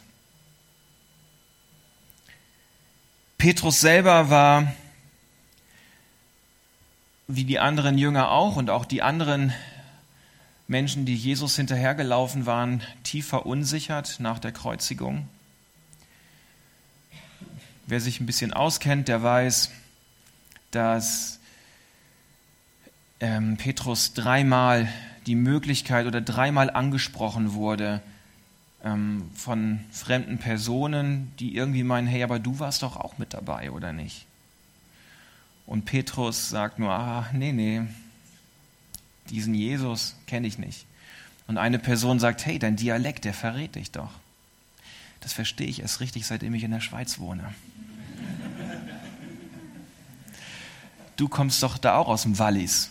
[3.36, 4.72] Petrus selber war,
[7.26, 9.52] wie die anderen Jünger auch und auch die anderen
[10.68, 15.28] Menschen, die Jesus hinterhergelaufen waren, tief verunsichert nach der Kreuzigung.
[17.88, 19.72] Wer sich ein bisschen auskennt, der weiß,
[20.70, 21.40] dass
[23.22, 24.88] ähm, Petrus dreimal
[25.26, 28.02] die Möglichkeit oder dreimal angesprochen wurde
[28.82, 33.70] ähm, von fremden Personen, die irgendwie meinen, hey, aber du warst doch auch mit dabei,
[33.70, 34.26] oder nicht?
[35.66, 37.82] Und Petrus sagt nur, ah, nee, nee,
[39.30, 40.84] diesen Jesus kenne ich nicht.
[41.46, 44.10] Und eine Person sagt, hey, dein Dialekt, der verrät dich doch.
[45.20, 47.54] Das verstehe ich erst richtig, seitdem ich in der Schweiz wohne.
[51.16, 52.90] Du kommst doch da auch aus dem Wallis.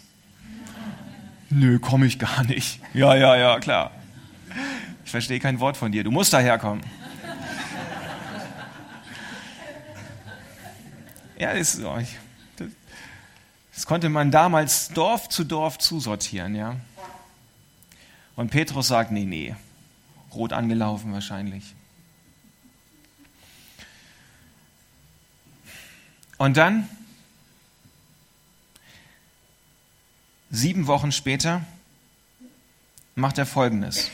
[1.52, 2.80] Nö, komme ich gar nicht.
[2.94, 3.92] Ja, ja, ja, klar.
[5.04, 6.04] Ich verstehe kein Wort von dir.
[6.04, 6.82] Du musst daherkommen.
[11.38, 11.82] Ja, das,
[13.74, 16.76] das, konnte man damals Dorf zu Dorf zusortieren, ja.
[18.36, 19.56] Und Petrus sagt, nee, nee,
[20.34, 21.74] rot angelaufen wahrscheinlich.
[26.38, 26.88] Und dann
[30.62, 31.64] Sieben Wochen später
[33.16, 34.12] macht er Folgendes.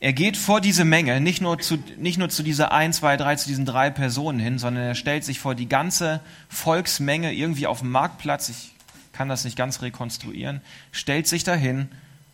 [0.00, 3.36] Er geht vor diese Menge, nicht nur, zu, nicht nur zu dieser ein, zwei, drei,
[3.36, 7.80] zu diesen drei Personen hin, sondern er stellt sich vor die ganze Volksmenge irgendwie auf
[7.80, 8.72] dem Marktplatz, ich
[9.12, 11.90] kann das nicht ganz rekonstruieren, stellt sich dahin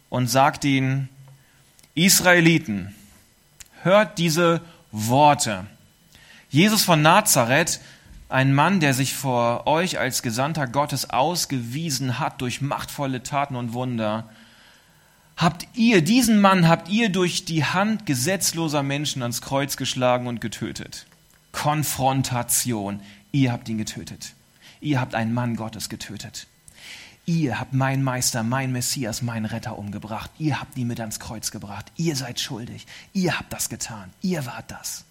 [0.09, 1.09] und sagt ihnen,
[1.96, 2.94] Israeliten,
[3.83, 4.61] hört diese
[4.92, 5.66] Worte.
[6.48, 7.81] Jesus von Nazareth
[8.35, 13.75] ein Mann, der sich vor euch als Gesandter Gottes ausgewiesen hat durch machtvolle Taten und
[13.75, 14.29] Wunder,
[15.37, 20.40] habt ihr, diesen Mann habt ihr durch die Hand gesetzloser Menschen ans Kreuz geschlagen und
[20.40, 21.07] getötet.
[21.53, 23.01] Konfrontation.
[23.31, 24.35] Ihr habt ihn getötet.
[24.81, 26.49] Ihr habt einen Mann Gottes getötet.
[27.27, 30.33] Ihr habt meinen Meister, meinen Messias, meinen Retter umgebracht.
[30.38, 31.92] Ihr habt ihn mit ans Kreuz gebracht.
[31.97, 32.87] Ihr seid schuldig.
[33.12, 34.11] Ihr habt das getan.
[34.23, 35.05] Ihr wart das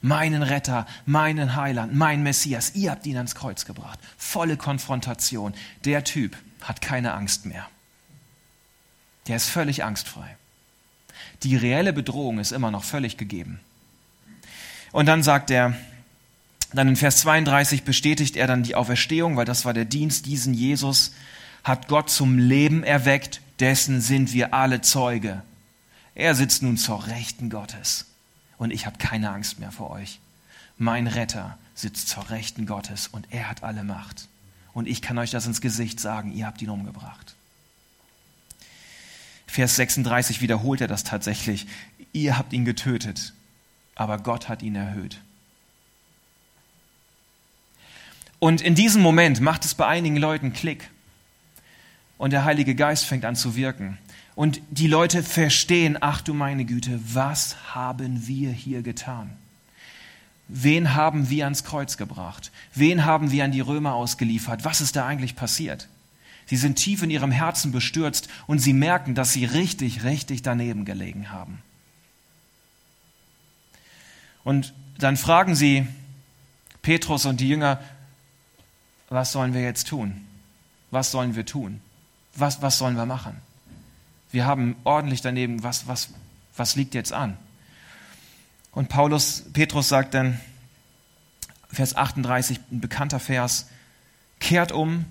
[0.00, 2.74] meinen Retter, meinen Heiland, meinen Messias.
[2.74, 3.98] Ihr habt ihn ans Kreuz gebracht.
[4.16, 5.54] Volle Konfrontation.
[5.84, 7.68] Der Typ hat keine Angst mehr.
[9.26, 10.36] Der ist völlig angstfrei.
[11.42, 13.60] Die reelle Bedrohung ist immer noch völlig gegeben.
[14.92, 15.74] Und dann sagt er,
[16.72, 20.54] dann in Vers 32 bestätigt er dann die Auferstehung, weil das war der Dienst, diesen
[20.54, 21.14] Jesus
[21.64, 25.42] hat Gott zum Leben erweckt, dessen sind wir alle Zeuge.
[26.14, 28.07] Er sitzt nun zur Rechten Gottes
[28.58, 30.20] und ich habe keine Angst mehr vor euch.
[30.76, 34.28] Mein Retter sitzt zur Rechten Gottes und er hat alle Macht.
[34.72, 37.34] Und ich kann euch das ins Gesicht sagen, ihr habt ihn umgebracht.
[39.46, 41.66] Vers 36 wiederholt er das tatsächlich.
[42.12, 43.32] Ihr habt ihn getötet,
[43.94, 45.18] aber Gott hat ihn erhöht.
[48.38, 50.90] Und in diesem Moment macht es bei einigen Leuten Klick.
[52.18, 53.98] Und der Heilige Geist fängt an zu wirken.
[54.38, 59.36] Und die Leute verstehen, ach du meine Güte, was haben wir hier getan?
[60.48, 62.50] wen haben wir ans Kreuz gebracht?
[62.74, 64.64] Wen haben wir an die Römer ausgeliefert?
[64.64, 65.88] Was ist da eigentlich passiert?
[66.46, 70.86] Sie sind tief in ihrem Herzen bestürzt und sie merken, dass sie richtig, richtig daneben
[70.86, 71.62] gelegen haben.
[74.44, 75.86] Und dann fragen sie
[76.80, 77.80] Petrus und die Jünger,
[79.10, 80.24] was sollen wir jetzt tun?
[80.90, 81.82] Was sollen wir tun?
[82.34, 83.36] Was, was sollen wir machen?
[84.30, 86.10] Wir haben ordentlich daneben, was, was,
[86.56, 87.36] was liegt jetzt an?
[88.72, 90.40] Und Paulus, Petrus sagt dann,
[91.70, 93.68] Vers 38, ein bekannter Vers,
[94.40, 95.04] kehrt um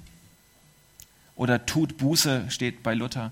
[1.36, 3.32] oder tut Buße, steht bei Luther.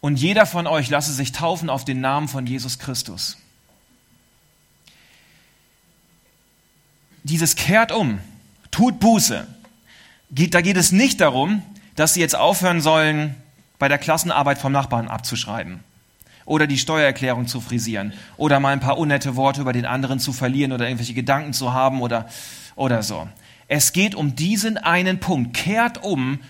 [0.00, 3.36] Und jeder von euch lasse sich taufen auf den Namen von Jesus Christus.
[7.22, 8.18] Dieses kehrt um,
[8.70, 9.46] tut Buße.
[10.30, 11.62] Da geht es nicht darum,
[11.96, 13.34] dass sie jetzt aufhören sollen,
[13.80, 15.80] bei der Klassenarbeit vom Nachbarn abzuschreiben
[16.44, 20.32] oder die Steuererklärung zu frisieren oder mal ein paar unnette Worte über den anderen zu
[20.32, 22.28] verlieren oder irgendwelche Gedanken zu haben oder,
[22.76, 23.26] oder so.
[23.66, 25.56] Es geht um diesen einen Punkt.
[25.56, 26.40] Kehrt um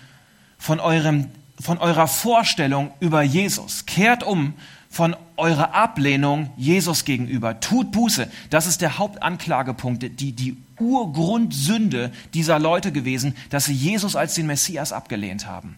[0.57, 1.27] von, eurem,
[1.59, 3.85] von eurer Vorstellung über Jesus.
[3.85, 4.53] Kehrt um
[4.89, 7.59] von eurer Ablehnung Jesus gegenüber.
[7.61, 8.27] Tut Buße.
[8.49, 14.47] Das ist der Hauptanklagepunkt, die, die Urgrundsünde dieser Leute gewesen, dass sie Jesus als den
[14.47, 15.77] Messias abgelehnt haben.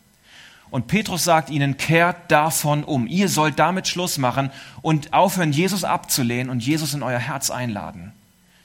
[0.73, 3.05] Und Petrus sagt ihnen, kehrt davon um.
[3.05, 4.49] Ihr sollt damit Schluss machen
[4.81, 8.12] und aufhören, Jesus abzulehnen und Jesus in euer Herz einladen.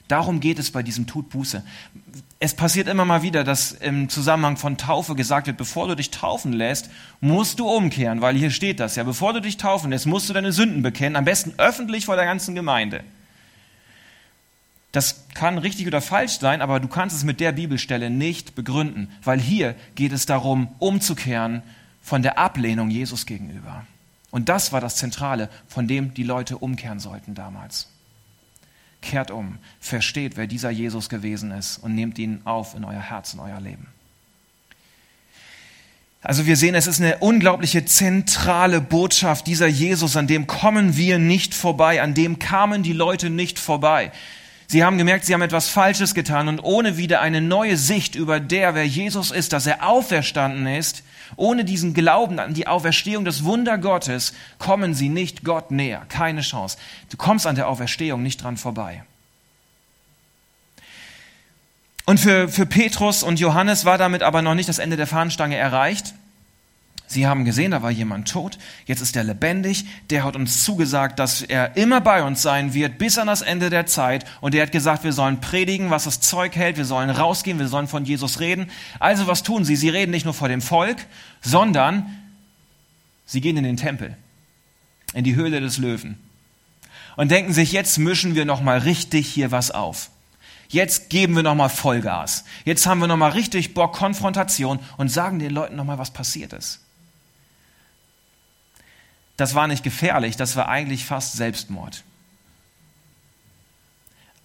[0.07, 1.63] Darum geht es bei diesem Tut Buße.
[2.39, 6.09] Es passiert immer mal wieder, dass im Zusammenhang von Taufe gesagt wird, bevor du dich
[6.09, 6.89] taufen lässt,
[7.21, 9.03] musst du umkehren, weil hier steht das ja.
[9.03, 12.25] Bevor du dich taufen lässt, musst du deine Sünden bekennen, am besten öffentlich vor der
[12.25, 13.03] ganzen Gemeinde.
[14.93, 19.11] Das kann richtig oder falsch sein, aber du kannst es mit der Bibelstelle nicht begründen,
[19.23, 21.61] weil hier geht es darum, umzukehren
[22.09, 23.85] von der Ablehnung Jesus gegenüber.
[24.31, 27.87] Und das war das Zentrale, von dem die Leute umkehren sollten damals.
[29.03, 33.35] Kehrt um, versteht, wer dieser Jesus gewesen ist und nehmt ihn auf in euer Herz,
[33.35, 33.85] in euer Leben.
[36.23, 41.19] Also wir sehen, es ist eine unglaubliche zentrale Botschaft dieser Jesus, an dem kommen wir
[41.19, 44.11] nicht vorbei, an dem kamen die Leute nicht vorbei.
[44.71, 48.39] Sie haben gemerkt, sie haben etwas Falsches getan und ohne wieder eine neue Sicht über
[48.39, 51.01] der, wer Jesus ist, dass er auferstanden ist,
[51.37, 56.05] ohne diesen Glauben an die Auferstehung des Wunder Gottes kommen sie nicht Gott näher.
[56.07, 56.77] Keine Chance.
[57.09, 59.03] Du kommst an der Auferstehung nicht dran vorbei.
[62.05, 65.55] Und für, für Petrus und Johannes war damit aber noch nicht das Ende der Fahnenstange
[65.55, 66.13] erreicht.
[67.11, 71.17] Sie haben gesehen, da war jemand tot, jetzt ist er lebendig, der hat uns zugesagt,
[71.17, 74.61] dass er immer bei uns sein wird bis an das Ende der Zeit und er
[74.61, 78.05] hat gesagt, wir sollen predigen, was das Zeug hält, wir sollen rausgehen, wir sollen von
[78.05, 78.69] Jesus reden.
[78.99, 79.75] Also was tun sie?
[79.75, 80.97] Sie reden nicht nur vor dem Volk,
[81.41, 82.15] sondern
[83.25, 84.15] sie gehen in den Tempel,
[85.15, 86.19] in die Höhle des Löwen
[87.15, 90.11] und denken sich, jetzt mischen wir noch mal richtig hier was auf.
[90.67, 92.45] Jetzt geben wir noch mal Vollgas.
[92.65, 96.11] Jetzt haben wir noch mal richtig Bock Konfrontation und sagen den Leuten noch mal, was
[96.11, 96.81] passiert ist
[99.39, 102.03] das war nicht gefährlich, das war eigentlich fast Selbstmord.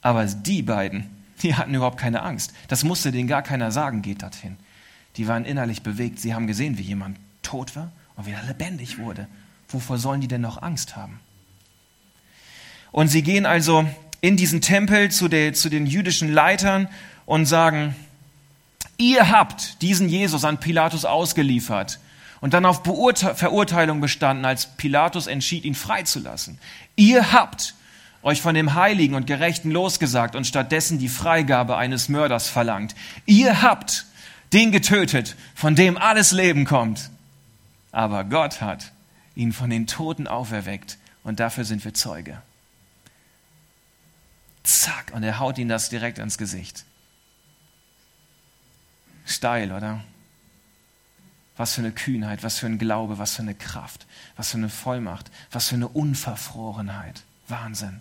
[0.02, 1.10] Aber die beiden,
[1.42, 2.52] die hatten überhaupt keine Angst.
[2.68, 4.56] Das musste denen gar keiner sagen, geht dorthin.
[5.16, 6.20] Die waren innerlich bewegt.
[6.20, 9.26] Sie haben gesehen, wie jemand tot war und wieder lebendig wurde.
[9.68, 11.18] Wovor sollen die denn noch Angst haben?
[12.92, 13.88] Und sie gehen also
[14.20, 16.88] in diesen Tempel zu, der, zu den jüdischen Leitern
[17.26, 17.96] und sagen,
[18.96, 21.98] ihr habt diesen Jesus an Pilatus ausgeliefert
[22.44, 26.58] und dann auf Beurte Verurteilung bestanden, als Pilatus entschied, ihn freizulassen.
[26.94, 27.74] Ihr habt
[28.22, 32.94] euch von dem Heiligen und Gerechten losgesagt und stattdessen die Freigabe eines Mörders verlangt.
[33.24, 34.04] Ihr habt
[34.52, 37.08] den getötet, von dem alles Leben kommt.
[37.92, 38.92] Aber Gott hat
[39.34, 42.42] ihn von den Toten auferweckt und dafür sind wir Zeuge.
[44.64, 46.84] Zack, und er haut ihn das direkt ins Gesicht.
[49.24, 50.04] Steil, oder?
[51.56, 54.68] Was für eine Kühnheit, was für ein Glaube, was für eine Kraft, was für eine
[54.68, 57.22] Vollmacht, was für eine Unverfrorenheit.
[57.48, 58.00] Wahnsinn.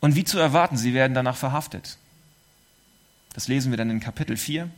[0.00, 1.96] Und wie zu erwarten, sie werden danach verhaftet.
[3.34, 4.68] Das lesen wir dann in Kapitel 4.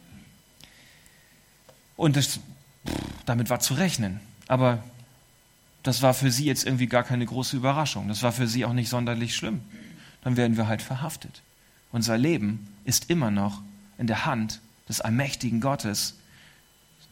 [1.96, 2.40] Und das,
[3.24, 4.20] damit war zu rechnen.
[4.46, 4.85] Aber
[5.83, 8.09] das war für sie jetzt irgendwie gar keine große Überraschung.
[8.09, 9.62] Das war für sie auch nicht sonderlich schlimm.
[10.22, 11.42] Dann werden wir halt verhaftet.
[11.92, 13.62] Unser Leben ist immer noch
[13.98, 16.14] in der Hand des allmächtigen Gottes,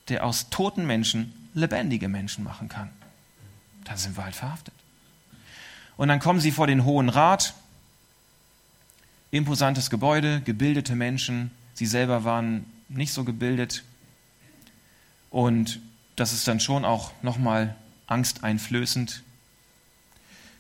[0.08, 2.90] der aus toten Menschen lebendige Menschen machen kann.
[3.85, 4.74] Dann sind wir halt verhaftet.
[5.96, 7.54] Und dann kommen sie vor den Hohen Rat.
[9.30, 11.50] Imposantes Gebäude, gebildete Menschen.
[11.74, 13.85] Sie selber waren nicht so gebildet.
[15.30, 15.80] Und
[16.16, 17.74] das ist dann schon auch nochmal
[18.06, 19.22] angsteinflößend.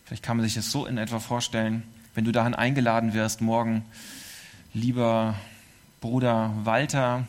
[0.04, 1.84] Vielleicht kann man sich das so in etwa vorstellen.
[2.14, 3.86] wenn du dahin eingeladen wirst, morgen,
[4.74, 5.34] lieber
[6.02, 7.28] Bruder Walter,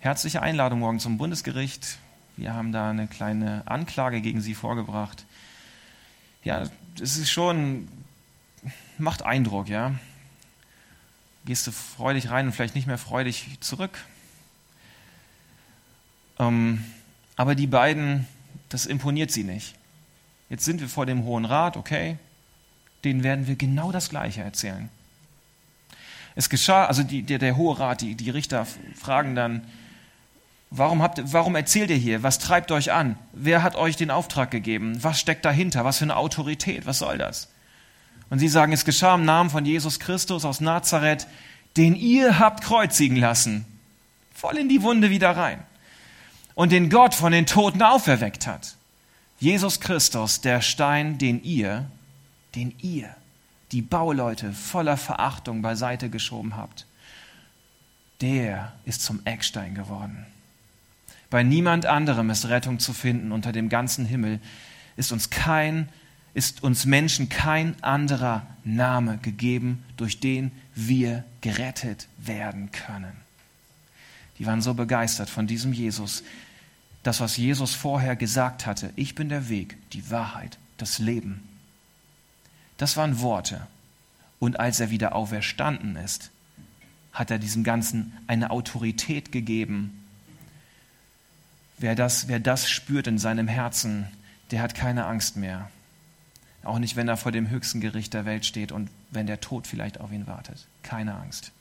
[0.00, 1.98] herzliche Einladung morgen zum Bundesgericht.
[2.36, 5.24] Wir haben da eine kleine Anklage gegen Sie vorgebracht.
[6.42, 6.64] Ja,
[7.00, 7.86] es ist schon,
[8.98, 9.94] macht Eindruck, ja.
[11.44, 13.96] Gehst du freudig rein und vielleicht nicht mehr freudig zurück.
[16.40, 16.84] Ähm,
[17.36, 18.26] aber die beiden,
[18.68, 19.76] das imponiert sie nicht.
[20.50, 22.18] Jetzt sind wir vor dem Hohen Rat, okay,
[23.04, 24.90] denen werden wir genau das Gleiche erzählen.
[26.34, 28.66] Es geschah, also die, der, der Hohe Rat, die, die Richter
[28.98, 29.62] fragen dann,
[30.70, 32.22] warum, habt, warum erzählt ihr hier?
[32.22, 33.16] Was treibt euch an?
[33.32, 35.02] Wer hat euch den Auftrag gegeben?
[35.02, 35.84] Was steckt dahinter?
[35.84, 36.86] Was für eine Autorität?
[36.86, 37.48] Was soll das?
[38.30, 41.26] Und sie sagen, es geschah im Namen von Jesus Christus aus Nazareth,
[41.76, 43.66] den ihr habt kreuzigen lassen.
[44.34, 45.62] Voll in die Wunde wieder rein.
[46.54, 48.76] Und den Gott von den Toten auferweckt hat.
[49.38, 51.86] Jesus Christus, der Stein, den ihr,
[52.54, 53.14] den ihr,
[53.72, 56.86] die Bauleute voller Verachtung beiseite geschoben habt,
[58.20, 60.26] der ist zum Eckstein geworden.
[61.30, 64.40] Bei niemand anderem ist Rettung zu finden unter dem ganzen Himmel,
[64.96, 65.88] ist uns kein,
[66.34, 73.16] ist uns Menschen kein anderer Name gegeben, durch den wir gerettet werden können.
[74.38, 76.22] Die waren so begeistert von diesem Jesus,
[77.02, 81.42] das, was Jesus vorher gesagt hatte, ich bin der Weg, die Wahrheit, das Leben.
[82.76, 83.66] Das waren Worte.
[84.38, 86.30] Und als er wieder auferstanden ist,
[87.12, 90.04] hat er diesem Ganzen eine Autorität gegeben.
[91.78, 94.08] Wer das, wer das spürt in seinem Herzen,
[94.50, 95.70] der hat keine Angst mehr.
[96.64, 99.66] Auch nicht, wenn er vor dem höchsten Gericht der Welt steht und wenn der Tod
[99.66, 100.66] vielleicht auf ihn wartet.
[100.82, 101.52] Keine Angst.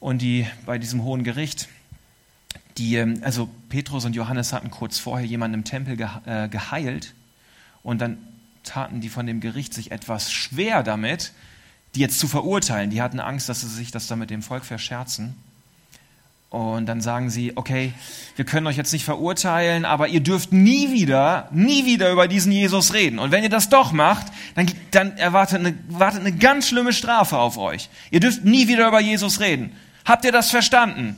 [0.00, 1.68] Und die bei diesem hohen Gericht,
[2.78, 7.14] die, also Petrus und Johannes hatten kurz vorher jemanden im Tempel äh, geheilt
[7.82, 8.18] und dann
[8.66, 11.32] taten die von dem Gericht sich etwas schwer damit,
[11.94, 12.90] die jetzt zu verurteilen.
[12.90, 15.34] Die hatten Angst, dass sie sich das dann mit dem Volk verscherzen.
[16.50, 17.92] Und dann sagen sie, okay,
[18.36, 22.52] wir können euch jetzt nicht verurteilen, aber ihr dürft nie wieder, nie wieder über diesen
[22.52, 23.18] Jesus reden.
[23.18, 27.36] Und wenn ihr das doch macht, dann, dann erwartet, eine, wartet eine ganz schlimme Strafe
[27.36, 27.88] auf euch.
[28.10, 29.72] Ihr dürft nie wieder über Jesus reden.
[30.04, 31.16] Habt ihr das verstanden?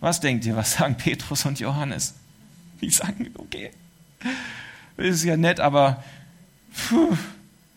[0.00, 2.14] Was denkt ihr, was sagen Petrus und Johannes?
[2.80, 3.70] Die sagen, okay,
[4.96, 6.02] ist ja nett, aber
[6.88, 7.16] puh,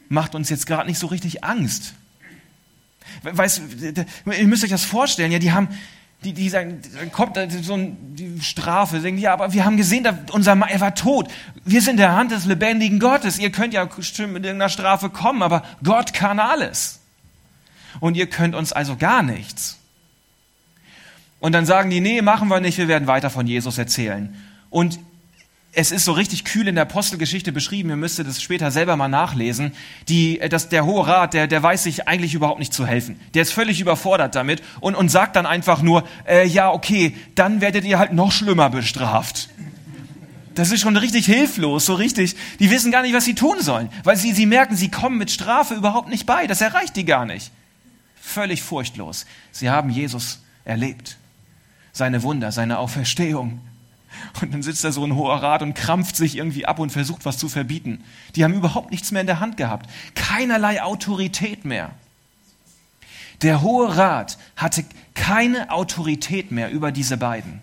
[0.10, 1.93] macht uns jetzt gerade nicht so richtig Angst.
[3.23, 3.62] Weißt,
[4.25, 5.69] ihr müsst euch das vorstellen, ja, die haben,
[6.23, 7.95] die, die sagen, dann kommt so eine
[8.41, 11.30] Strafe, sagen, ja, aber wir haben gesehen, unser er war tot.
[11.63, 13.38] Wir sind in der Hand des lebendigen Gottes.
[13.38, 16.99] Ihr könnt ja bestimmt mit irgendeiner Strafe kommen, aber Gott kann alles.
[17.99, 19.80] Und ihr könnt uns also gar nichts.
[21.39, 24.36] Und dann sagen die, nee, machen wir nicht, wir werden weiter von Jesus erzählen.
[24.69, 24.99] Und
[25.75, 29.07] es ist so richtig kühl in der Apostelgeschichte beschrieben, ihr müsstet es später selber mal
[29.07, 29.73] nachlesen,
[30.07, 33.19] die, äh, dass der Hohe Rat, der, der weiß sich eigentlich überhaupt nicht zu helfen.
[33.33, 37.61] Der ist völlig überfordert damit und, und sagt dann einfach nur, äh, ja, okay, dann
[37.61, 39.49] werdet ihr halt noch schlimmer bestraft.
[40.55, 42.35] Das ist schon richtig hilflos, so richtig.
[42.59, 45.29] Die wissen gar nicht, was sie tun sollen, weil sie, sie merken, sie kommen mit
[45.29, 46.47] Strafe überhaupt nicht bei.
[46.47, 47.51] Das erreicht die gar nicht.
[48.21, 49.25] Völlig furchtlos.
[49.51, 51.17] Sie haben Jesus erlebt
[51.95, 53.61] seine Wunder, seine Auferstehung.
[54.41, 57.25] Und dann sitzt da so ein hoher Rat und krampft sich irgendwie ab und versucht,
[57.25, 58.04] was zu verbieten.
[58.36, 59.89] Die haben überhaupt nichts mehr in der Hand gehabt.
[60.15, 61.91] Keinerlei Autorität mehr.
[63.41, 67.62] Der Hohe Rat hatte keine Autorität mehr über diese beiden.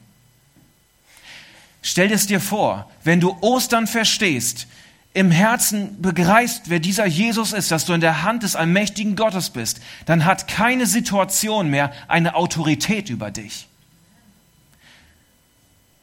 [1.83, 4.69] Stell es dir vor, wenn du Ostern verstehst,
[5.15, 9.51] im Herzen begreifst, wer dieser Jesus ist, dass du in der Hand des allmächtigen Gottes
[9.51, 13.69] bist, dann hat keine Situation mehr eine Autorität über dich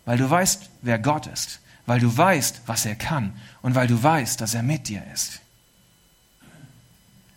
[0.09, 4.01] weil du weißt, wer Gott ist, weil du weißt, was er kann und weil du
[4.01, 5.39] weißt, dass er mit dir ist.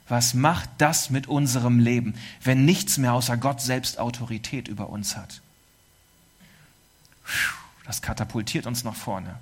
[0.08, 5.18] Was macht das mit unserem Leben, wenn nichts mehr außer Gott selbst Autorität über uns
[5.18, 5.42] hat?
[7.84, 9.38] Das katapultiert uns nach vorne.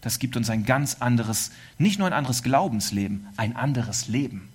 [0.00, 4.48] Das gibt uns ein ganz anderes, nicht nur ein anderes Glaubensleben, ein anderes Leben,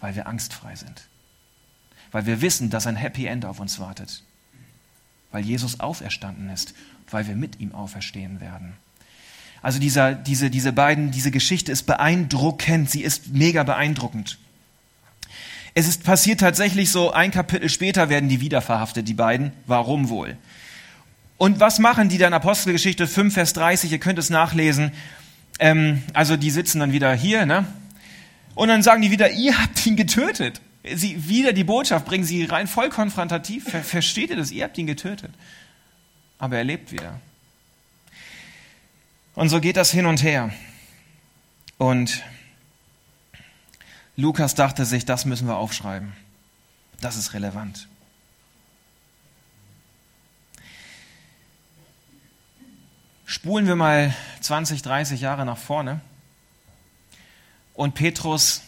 [0.00, 1.06] weil wir angstfrei sind.
[2.10, 4.24] Weil wir wissen, dass ein Happy End auf uns wartet.
[5.30, 6.74] Weil Jesus auferstanden ist
[7.14, 8.74] weil wir mit ihm auferstehen werden.
[9.62, 14.36] Also dieser, diese, diese beiden, diese Geschichte ist beeindruckend, sie ist mega beeindruckend.
[15.72, 19.52] Es ist passiert tatsächlich so, ein Kapitel später werden die wieder verhaftet, die beiden.
[19.66, 20.36] Warum wohl?
[21.38, 22.34] Und was machen die dann?
[22.34, 24.92] Apostelgeschichte 5, Vers 30, ihr könnt es nachlesen.
[25.58, 27.64] Ähm, also die sitzen dann wieder hier, ne?
[28.54, 30.60] Und dann sagen die wieder, ihr habt ihn getötet.
[30.94, 33.64] Sie wieder die Botschaft bringen sie rein voll konfrontativ.
[33.70, 34.50] Ver versteht ihr das?
[34.50, 35.30] Ihr habt ihn getötet
[36.44, 37.18] aber er lebt wieder.
[39.34, 40.52] Und so geht das hin und her.
[41.78, 42.22] Und
[44.16, 46.12] Lukas dachte sich, das müssen wir aufschreiben.
[47.00, 47.88] Das ist relevant.
[53.24, 56.02] Spulen wir mal 20, 30 Jahre nach vorne.
[57.72, 58.60] Und Petrus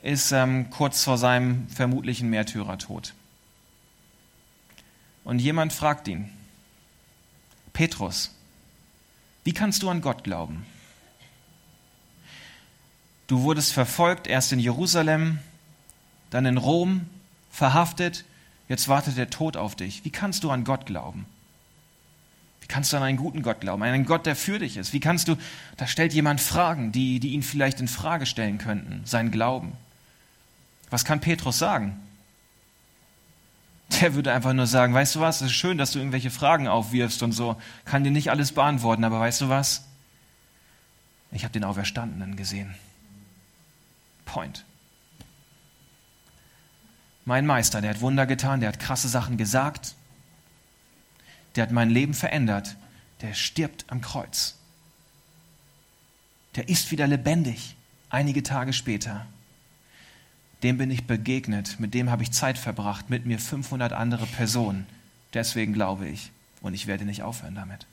[0.00, 3.14] ist ähm, kurz vor seinem vermutlichen Märtyrertod.
[5.26, 6.30] Und jemand fragt ihn,
[7.76, 8.30] Petrus,
[9.44, 10.64] wie kannst du an Gott glauben?
[13.26, 15.40] Du wurdest verfolgt, erst in Jerusalem,
[16.30, 17.04] dann in Rom,
[17.50, 18.24] verhaftet,
[18.70, 20.06] jetzt wartet der Tod auf dich.
[20.06, 21.26] Wie kannst du an Gott glauben?
[22.62, 24.94] Wie kannst du an einen guten Gott glauben, einen Gott, der für dich ist?
[24.94, 25.36] Wie kannst du,
[25.76, 29.72] da stellt jemand Fragen, die, die ihn vielleicht in Frage stellen könnten, sein Glauben.
[30.88, 32.00] Was kann Petrus sagen?
[33.88, 36.66] Der würde einfach nur sagen, weißt du was, es ist schön, dass du irgendwelche Fragen
[36.68, 39.84] aufwirfst und so, kann dir nicht alles beantworten, aber weißt du was?
[41.30, 42.74] Ich habe den Auferstandenen gesehen.
[44.24, 44.64] Point.
[47.24, 49.94] Mein Meister, der hat Wunder getan, der hat krasse Sachen gesagt,
[51.54, 52.76] der hat mein Leben verändert,
[53.20, 54.56] der stirbt am Kreuz.
[56.54, 57.76] Der ist wieder lebendig,
[58.10, 59.26] einige Tage später.
[60.66, 64.84] Dem bin ich begegnet, mit dem habe ich Zeit verbracht, mit mir 500 andere Personen.
[65.32, 67.86] Deswegen glaube ich und ich werde nicht aufhören damit.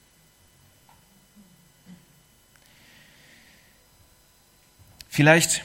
[5.07, 5.63] Vielleicht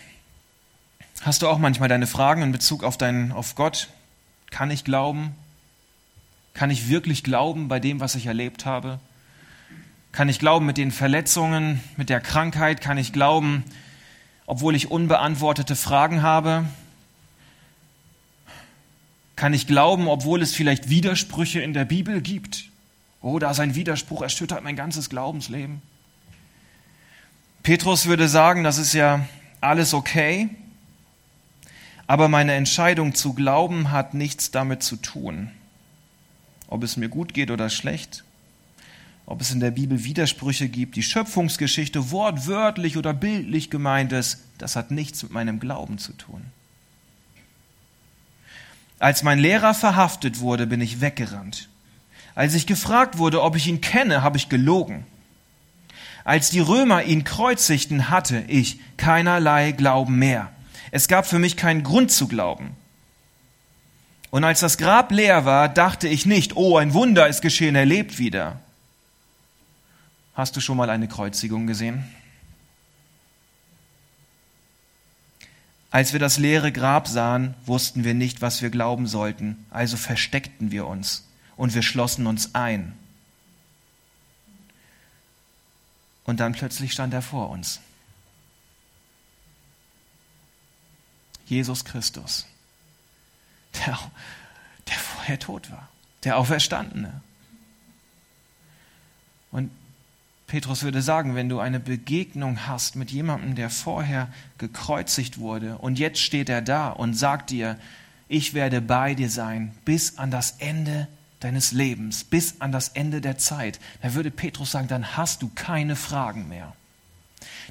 [1.23, 3.89] Hast du auch manchmal deine Fragen in Bezug auf, deinen, auf Gott?
[4.51, 5.35] Kann ich glauben?
[6.53, 9.01] Kann ich wirklich glauben bei dem, was ich erlebt habe?
[10.13, 12.83] Kann ich glauben mit den Verletzungen, mit der Krankheit?
[12.83, 13.65] Kann ich glauben,
[14.45, 16.67] obwohl ich unbeantwortete Fragen habe?
[19.39, 22.65] Kann ich glauben, obwohl es vielleicht Widersprüche in der Bibel gibt?
[23.23, 25.81] Oh, da sein Widerspruch erschüttert mein ganzes Glaubensleben.
[27.63, 29.29] Petrus würde sagen, das ist ja
[29.61, 30.49] alles okay,
[32.09, 35.53] aber meine Entscheidung zu glauben hat nichts damit zu tun,
[36.67, 38.25] ob es mir gut geht oder schlecht,
[39.25, 44.75] ob es in der Bibel Widersprüche gibt, die Schöpfungsgeschichte wortwörtlich oder bildlich gemeint ist, das
[44.75, 46.43] hat nichts mit meinem Glauben zu tun.
[48.99, 51.69] Als mein Lehrer verhaftet wurde, bin ich weggerannt.
[52.35, 55.07] Als ich gefragt wurde, ob ich ihn kenne, habe ich gelogen.
[56.25, 60.51] Als die Römer ihn kreuzigten, hatte ich keinerlei Glauben mehr.
[60.91, 62.77] Es gab für mich keinen Grund zu glauben.
[64.31, 67.87] Und als das Grab leer war, dachte ich nicht, oh, ein Wunder ist geschehen, er
[67.87, 68.61] lebt wieder.
[70.35, 72.05] Hast du schon mal eine Kreuzigung gesehen?
[75.91, 80.71] Als wir das leere Grab sahen, wussten wir nicht, was wir glauben sollten, also versteckten
[80.71, 81.27] wir uns
[81.57, 82.97] und wir schlossen uns ein.
[86.25, 87.81] Und dann plötzlich stand er vor uns.
[91.47, 92.45] Jesus Christus,
[93.75, 93.99] der,
[94.87, 95.89] der vorher tot war,
[96.25, 97.23] der Auferstandene.
[99.51, 99.71] Und
[100.49, 104.29] Petrus würde sagen, wenn du eine Begegnung hast mit jemandem, der vorher
[104.59, 107.79] gekreuzigt wurde und jetzt steht er da und sagt dir,
[108.27, 111.07] ich werde bei dir sein bis an das Ende
[111.39, 115.51] deines Lebens, bis an das Ende der Zeit, dann würde Petrus sagen, dann hast du
[115.55, 116.73] keine Fragen mehr.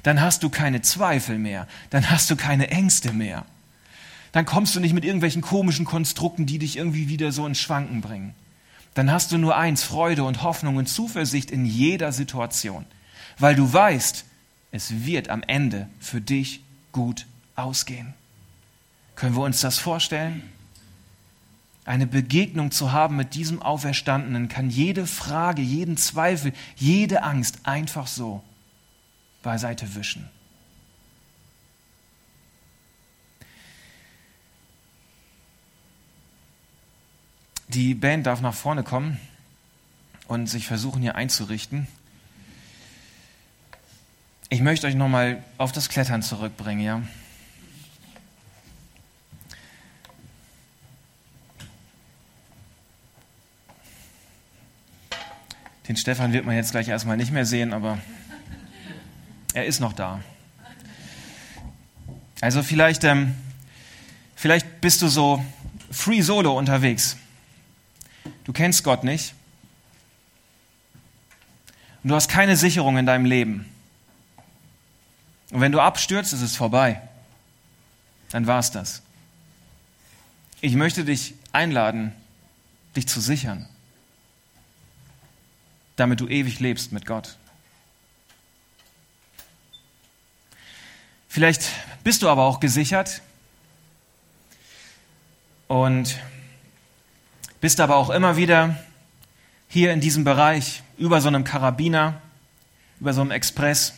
[0.02, 1.68] Dann hast du keine Zweifel mehr.
[1.90, 3.44] Dann hast du keine Ängste mehr
[4.32, 8.00] dann kommst du nicht mit irgendwelchen komischen Konstrukten, die dich irgendwie wieder so ins Schwanken
[8.00, 8.34] bringen.
[8.98, 12.84] Dann hast du nur eins, Freude und Hoffnung und Zuversicht in jeder Situation,
[13.38, 14.24] weil du weißt,
[14.72, 17.24] es wird am Ende für dich gut
[17.54, 18.14] ausgehen.
[19.14, 20.42] Können wir uns das vorstellen?
[21.84, 28.08] Eine Begegnung zu haben mit diesem Auferstandenen kann jede Frage, jeden Zweifel, jede Angst einfach
[28.08, 28.42] so
[29.44, 30.28] beiseite wischen.
[37.68, 39.20] Die Band darf nach vorne kommen
[40.26, 41.86] und sich versuchen hier einzurichten.
[44.48, 47.02] Ich möchte euch nochmal auf das Klettern zurückbringen, ja.
[55.86, 57.98] Den Stefan wird man jetzt gleich erstmal nicht mehr sehen, aber
[59.52, 60.20] er ist noch da.
[62.40, 63.34] Also vielleicht, ähm,
[64.36, 65.44] vielleicht bist du so
[65.90, 67.18] free solo unterwegs.
[68.48, 69.34] Du kennst Gott nicht.
[72.02, 73.70] Und du hast keine Sicherung in deinem Leben.
[75.50, 77.02] Und wenn du abstürzt, ist es vorbei.
[78.30, 79.02] Dann war es das.
[80.62, 82.14] Ich möchte dich einladen,
[82.96, 83.68] dich zu sichern,
[85.96, 87.36] damit du ewig lebst mit Gott.
[91.28, 91.68] Vielleicht
[92.02, 93.20] bist du aber auch gesichert
[95.66, 96.18] und
[97.60, 98.78] bist aber auch immer wieder
[99.68, 102.20] hier in diesem Bereich über so einem Karabiner,
[103.00, 103.94] über so einem Express.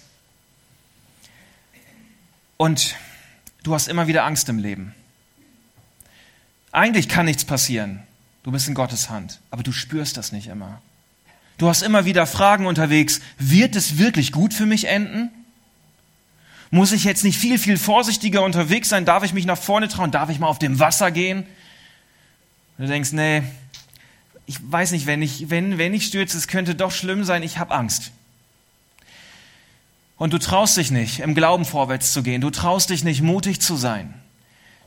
[2.57, 2.97] Und
[3.63, 4.95] du hast immer wieder Angst im Leben.
[6.73, 8.03] Eigentlich kann nichts passieren.
[8.43, 10.81] Du bist in Gottes Hand, aber du spürst das nicht immer.
[11.59, 13.21] Du hast immer wieder Fragen unterwegs.
[13.39, 15.31] Wird es wirklich gut für mich enden?
[16.71, 19.05] Muss ich jetzt nicht viel, viel vorsichtiger unterwegs sein?
[19.05, 20.11] Darf ich mich nach vorne trauen?
[20.11, 21.45] Darf ich mal auf dem Wasser gehen?
[22.81, 23.43] Du denkst, nee,
[24.47, 27.59] ich weiß nicht, wenn ich, wenn, wenn ich stürze, es könnte doch schlimm sein, ich
[27.59, 28.11] habe Angst.
[30.17, 32.41] Und du traust dich nicht, im Glauben vorwärts zu gehen.
[32.41, 34.13] Du traust dich nicht, mutig zu sein.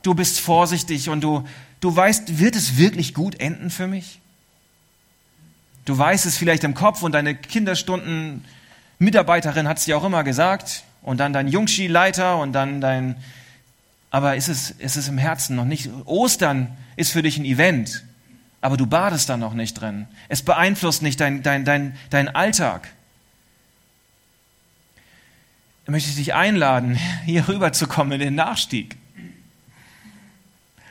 [0.02, 1.44] Du bist vorsichtig und du,
[1.80, 4.20] du weißt, wird es wirklich gut enden für mich?
[5.86, 8.44] Du weißt es vielleicht im Kopf und deine Kinderstunden
[8.98, 13.16] Mitarbeiterin hat es dir auch immer gesagt und dann dein Jungski-Leiter und dann dein,
[14.14, 15.90] aber ist es, ist es im Herzen noch nicht?
[16.04, 18.04] Ostern ist für dich ein Event,
[18.60, 20.06] aber du badest da noch nicht drin.
[20.28, 22.92] Es beeinflusst nicht dein, dein, dein, dein Alltag.
[25.84, 28.96] Da möchte ich dich einladen, hier rüber zu kommen in den Nachstieg.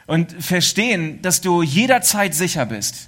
[0.06, 3.08] Und verstehen, dass du jederzeit sicher bist.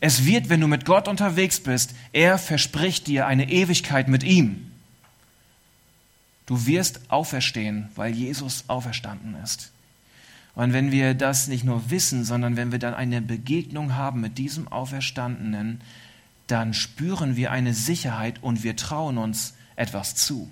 [0.00, 4.72] Es wird, wenn du mit Gott unterwegs bist, er verspricht dir eine Ewigkeit mit ihm.
[6.46, 9.72] Du wirst auferstehen, weil Jesus auferstanden ist.
[10.54, 14.38] Und wenn wir das nicht nur wissen, sondern wenn wir dann eine Begegnung haben mit
[14.38, 15.80] diesem Auferstandenen,
[16.46, 20.48] dann spüren wir eine Sicherheit und wir trauen uns etwas zu.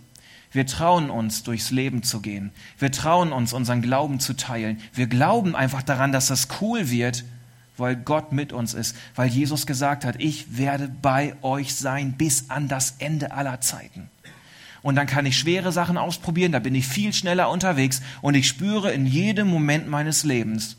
[0.53, 2.51] Wir trauen uns, durchs Leben zu gehen.
[2.79, 4.79] Wir trauen uns, unseren Glauben zu teilen.
[4.93, 7.25] Wir glauben einfach daran, dass das cool wird,
[7.77, 12.51] weil Gott mit uns ist, weil Jesus gesagt hat, ich werde bei euch sein bis
[12.51, 14.11] an das Ende aller Zeiten
[14.85, 18.47] und dann kann ich schwere Sachen ausprobieren, da bin ich viel schneller unterwegs und ich
[18.47, 20.77] spüre in jedem Moment meines Lebens,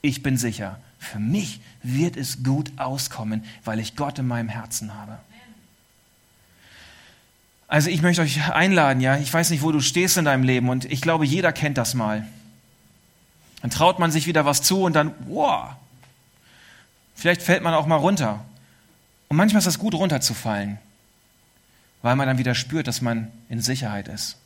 [0.00, 4.94] ich bin sicher, für mich wird es gut auskommen, weil ich Gott in meinem Herzen
[4.94, 5.18] habe.
[7.66, 10.68] Also ich möchte euch einladen, ja, ich weiß nicht, wo du stehst in deinem Leben
[10.68, 12.24] und ich glaube, jeder kennt das mal.
[13.60, 15.70] Dann traut man sich wieder was zu und dann, wow,
[17.16, 18.44] vielleicht fällt man auch mal runter.
[19.26, 20.78] Und manchmal ist es gut, runterzufallen
[22.02, 24.36] weil man dann wieder spürt, dass man in Sicherheit ist.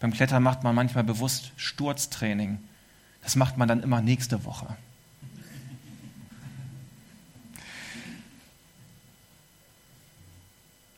[0.00, 2.58] Beim Klettern macht man manchmal bewusst Sturztraining.
[3.22, 4.76] Das macht man dann immer nächste Woche.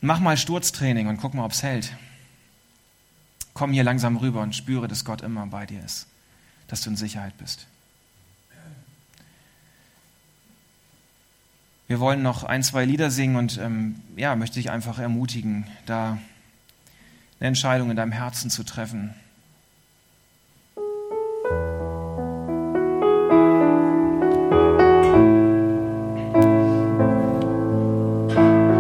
[0.03, 1.95] Mach mal Sturztraining und guck mal, ob es hält.
[3.53, 6.07] Komm hier langsam rüber und spüre, dass Gott immer bei dir ist,
[6.69, 7.67] dass du in Sicherheit bist.
[11.91, 16.19] Wir wollen noch ein, zwei Lieder singen und ähm, ja, möchte ich einfach ermutigen, da
[17.41, 19.13] eine Entscheidung in deinem Herzen zu treffen.